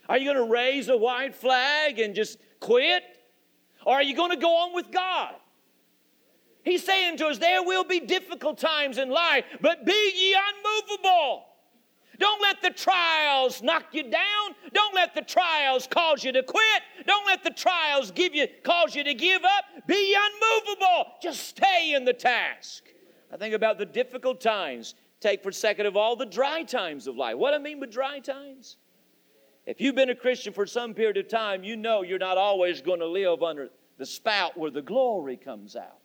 [0.09, 3.03] are you going to raise a white flag and just quit?
[3.85, 5.35] Or are you going to go on with God?
[6.63, 11.45] He's saying to us, there will be difficult times in life, but be ye unmovable.
[12.17, 14.55] Don't let the trials knock you down.
[14.73, 16.81] Don't let the trials cause you to quit.
[17.07, 19.87] Don't let the trials give you cause you to give up.
[19.87, 21.13] Be unmovable.
[21.21, 22.83] Just stay in the task.
[23.31, 24.95] I think about the difficult times.
[25.21, 27.37] Take for second of all the dry times of life.
[27.37, 28.75] What I mean by dry times?
[29.69, 32.81] If you've been a Christian for some period of time, you know you're not always
[32.81, 33.69] going to live under
[33.99, 35.99] the spout where the glory comes out.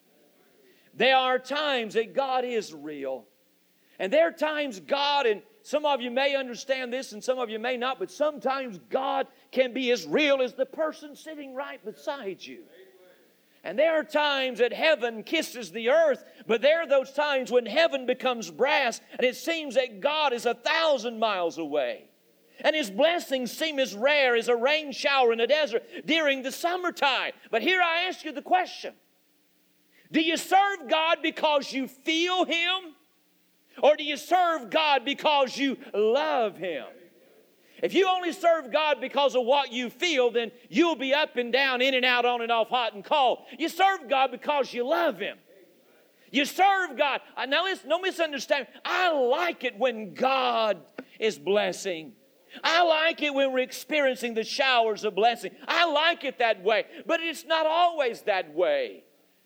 [0.92, 3.24] There are times that God is real.
[3.98, 7.48] And there are times God, and some of you may understand this and some of
[7.48, 11.82] you may not, but sometimes God can be as real as the person sitting right
[11.82, 12.64] beside you.
[13.62, 17.64] And there are times that heaven kisses the earth, but there are those times when
[17.64, 22.10] heaven becomes brass and it seems that God is a thousand miles away.
[22.60, 26.52] And his blessings seem as rare as a rain shower in a desert during the
[26.52, 27.32] summertime.
[27.50, 28.94] But here I ask you the question
[30.12, 32.94] Do you serve God because you feel him?
[33.82, 36.84] Or do you serve God because you love him?
[37.82, 41.52] If you only serve God because of what you feel, then you'll be up and
[41.52, 43.40] down, in and out, on and off, hot and cold.
[43.58, 45.36] You serve God because you love Him.
[46.30, 47.20] You serve God.
[47.36, 48.68] Uh, now, listen, no misunderstand.
[48.86, 50.78] I like it when God
[51.20, 52.12] is blessing.
[52.62, 55.52] I like it when we're experiencing the showers of blessing.
[55.66, 59.04] I like it that way, but it's not always that way.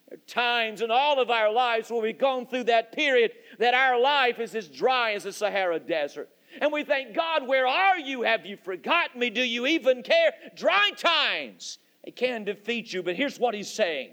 [0.08, 3.74] There are times in all of our lives where we've gone through that period that
[3.74, 6.28] our life is as dry as the Sahara Desert.
[6.60, 8.22] And we think, God, where are you?
[8.22, 9.30] Have you forgotten me?
[9.30, 10.32] Do you even care?
[10.56, 13.02] Dry times, they can defeat you.
[13.02, 14.12] But here's what he's saying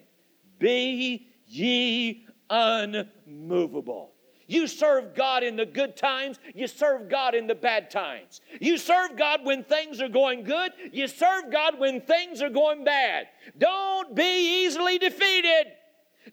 [0.60, 4.15] Be ye unmovable.
[4.48, 8.42] You serve God in the good times, you serve God in the bad times.
[8.60, 12.84] You serve God when things are going good, you serve God when things are going
[12.84, 13.28] bad.
[13.58, 15.74] Don't be easily defeated.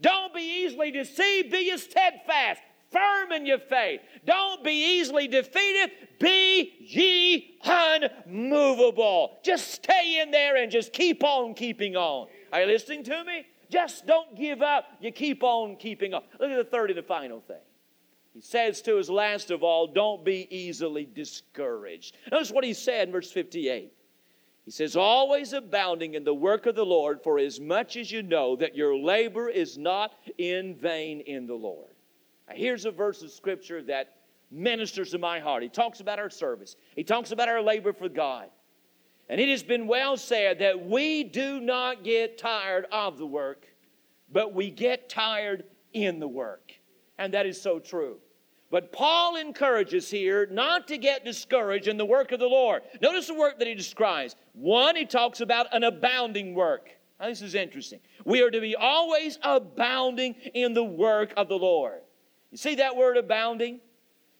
[0.00, 1.50] Don't be easily deceived.
[1.50, 2.60] Be steadfast,
[2.90, 4.00] firm in your faith.
[4.26, 5.90] Don't be easily defeated.
[6.18, 9.38] Be ye unmovable.
[9.42, 12.28] Just stay in there and just keep on keeping on.
[12.52, 13.46] Are you listening to me?
[13.70, 14.84] Just don't give up.
[15.00, 16.22] You keep on keeping on.
[16.38, 17.56] Look at the third and the final thing.
[18.34, 22.16] He says to us, last of all, don't be easily discouraged.
[22.30, 23.92] Notice what he said in verse 58.
[24.64, 28.22] He says, always abounding in the work of the Lord, for as much as you
[28.22, 31.90] know that your labor is not in vain in the Lord.
[32.48, 34.16] Now, here's a verse of scripture that
[34.50, 35.62] ministers to my heart.
[35.62, 38.48] He talks about our service, he talks about our labor for God.
[39.28, 43.66] And it has been well said that we do not get tired of the work,
[44.30, 46.72] but we get tired in the work.
[47.22, 48.16] And that is so true.
[48.68, 52.82] But Paul encourages here not to get discouraged in the work of the Lord.
[53.00, 54.34] Notice the work that he describes.
[54.54, 56.90] One, he talks about an abounding work.
[57.20, 58.00] Now, this is interesting.
[58.24, 62.00] We are to be always abounding in the work of the Lord.
[62.50, 63.78] You see that word abounding?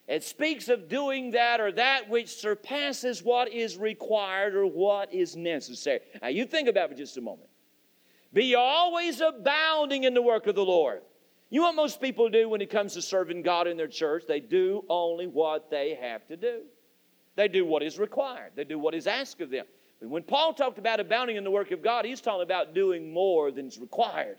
[0.08, 5.36] It speaks of doing that or that which surpasses what is required or what is
[5.36, 6.00] necessary.
[6.20, 7.48] Now, you think about it for just a moment.
[8.32, 11.02] Be always abounding in the work of the Lord.
[11.52, 14.24] You know what most people do when it comes to serving God in their church?
[14.26, 16.62] They do only what they have to do.
[17.36, 19.66] They do what is required, they do what is asked of them.
[20.00, 23.12] But when Paul talked about abounding in the work of God, he's talking about doing
[23.12, 24.38] more than is required.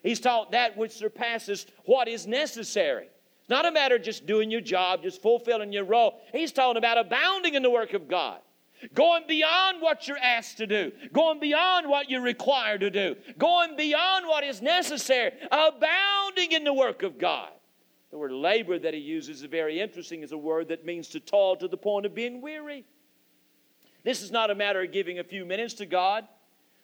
[0.00, 3.08] He's taught that which surpasses what is necessary.
[3.40, 6.20] It's not a matter of just doing your job, just fulfilling your role.
[6.32, 8.38] He's talking about abounding in the work of God.
[8.94, 13.76] Going beyond what you're asked to do, going beyond what you're required to do, going
[13.76, 17.50] beyond what is necessary, abounding in the work of God.
[18.10, 20.22] The word labor that he uses is very interesting.
[20.22, 22.84] is a word that means to toil to the point of being weary.
[24.04, 26.26] This is not a matter of giving a few minutes to God.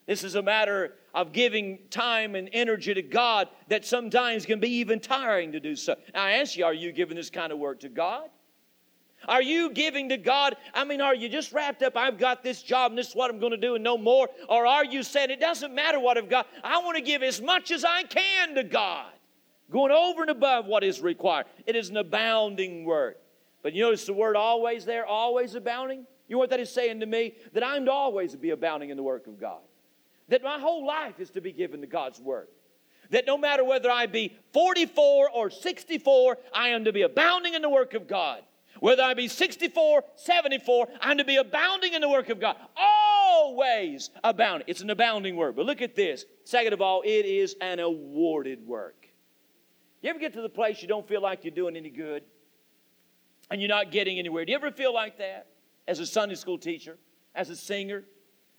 [0.07, 4.69] This is a matter of giving time and energy to God that sometimes can be
[4.69, 5.95] even tiring to do so.
[6.13, 8.29] Now, I ask you, are you giving this kind of work to God?
[9.29, 10.57] Are you giving to God?
[10.73, 11.97] I mean, are you just wrapped up?
[11.97, 14.29] I've got this job and this is what I'm going to do and no more.
[14.49, 17.41] Or are you saying, it doesn't matter what I've got, I want to give as
[17.41, 19.13] much as I can to God,
[19.71, 21.47] going over and above what is required?
[21.67, 23.17] It is an abounding word.
[23.63, 26.07] But you notice the word always there, always abounding?
[26.29, 27.35] You know what that is saying to me?
[27.53, 29.61] That I'm to always be abounding in the work of God.
[30.29, 32.51] That my whole life is to be given to God's work.
[33.11, 37.63] That no matter whether I be 44 or 64, I am to be abounding in
[37.63, 38.43] the work of God.
[38.85, 42.57] Whether I be 64, 74, I'm to be abounding in the work of God.
[42.77, 44.67] Always abounding.
[44.69, 45.57] It's an abounding work.
[45.57, 46.27] But look at this.
[46.45, 49.09] Second of all, it is an awarded work.
[50.03, 52.25] You ever get to the place you don't feel like you're doing any good?
[53.51, 54.45] And you're not getting anywhere?
[54.45, 55.47] Do you ever feel like that?
[55.89, 56.99] As a Sunday school teacher,
[57.35, 58.05] as a singer,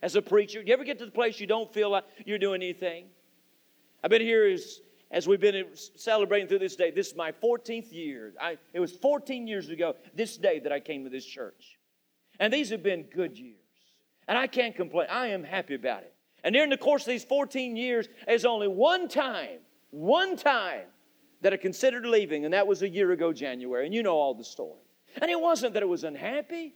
[0.02, 0.60] as a preacher?
[0.60, 3.04] Do you ever get to the place you don't feel like you're doing anything?
[4.02, 4.80] I've been here as
[5.10, 6.90] as we've been celebrating through this day.
[6.90, 8.34] This is my 14th year.
[8.40, 11.78] I, it was 14 years ago this day that I came to this church.
[12.40, 13.56] And these have been good years.
[14.28, 15.06] And I can't complain.
[15.10, 16.12] I am happy about it.
[16.42, 19.60] And during the course of these 14 years, there's only one time,
[19.90, 20.86] one time
[21.42, 23.86] that I considered leaving, and that was a year ago, January.
[23.86, 24.82] And you know all the story.
[25.20, 26.74] And it wasn't that it was unhappy.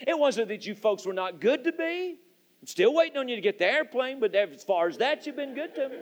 [0.00, 2.18] It wasn't that you folks were not good to be.
[2.60, 5.36] I'm still waiting on you to get the airplane, but as far as that, you've
[5.36, 5.96] been good to me.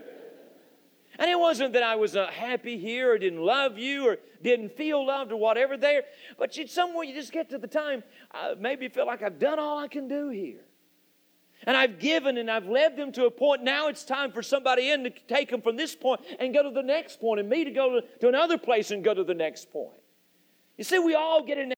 [1.20, 4.74] And it wasn't that I was uh, happy here or didn't love you or didn't
[4.74, 6.04] feel loved or whatever there,
[6.38, 9.58] but you, somewhere you just get to the time, uh, maybe feel like I've done
[9.58, 10.64] all I can do here.
[11.64, 13.62] And I've given and I've led them to a point.
[13.62, 16.70] Now it's time for somebody in to take them from this point and go to
[16.70, 19.34] the next point, and me to go to, to another place and go to the
[19.34, 19.92] next point.
[20.78, 21.68] You see, we all get in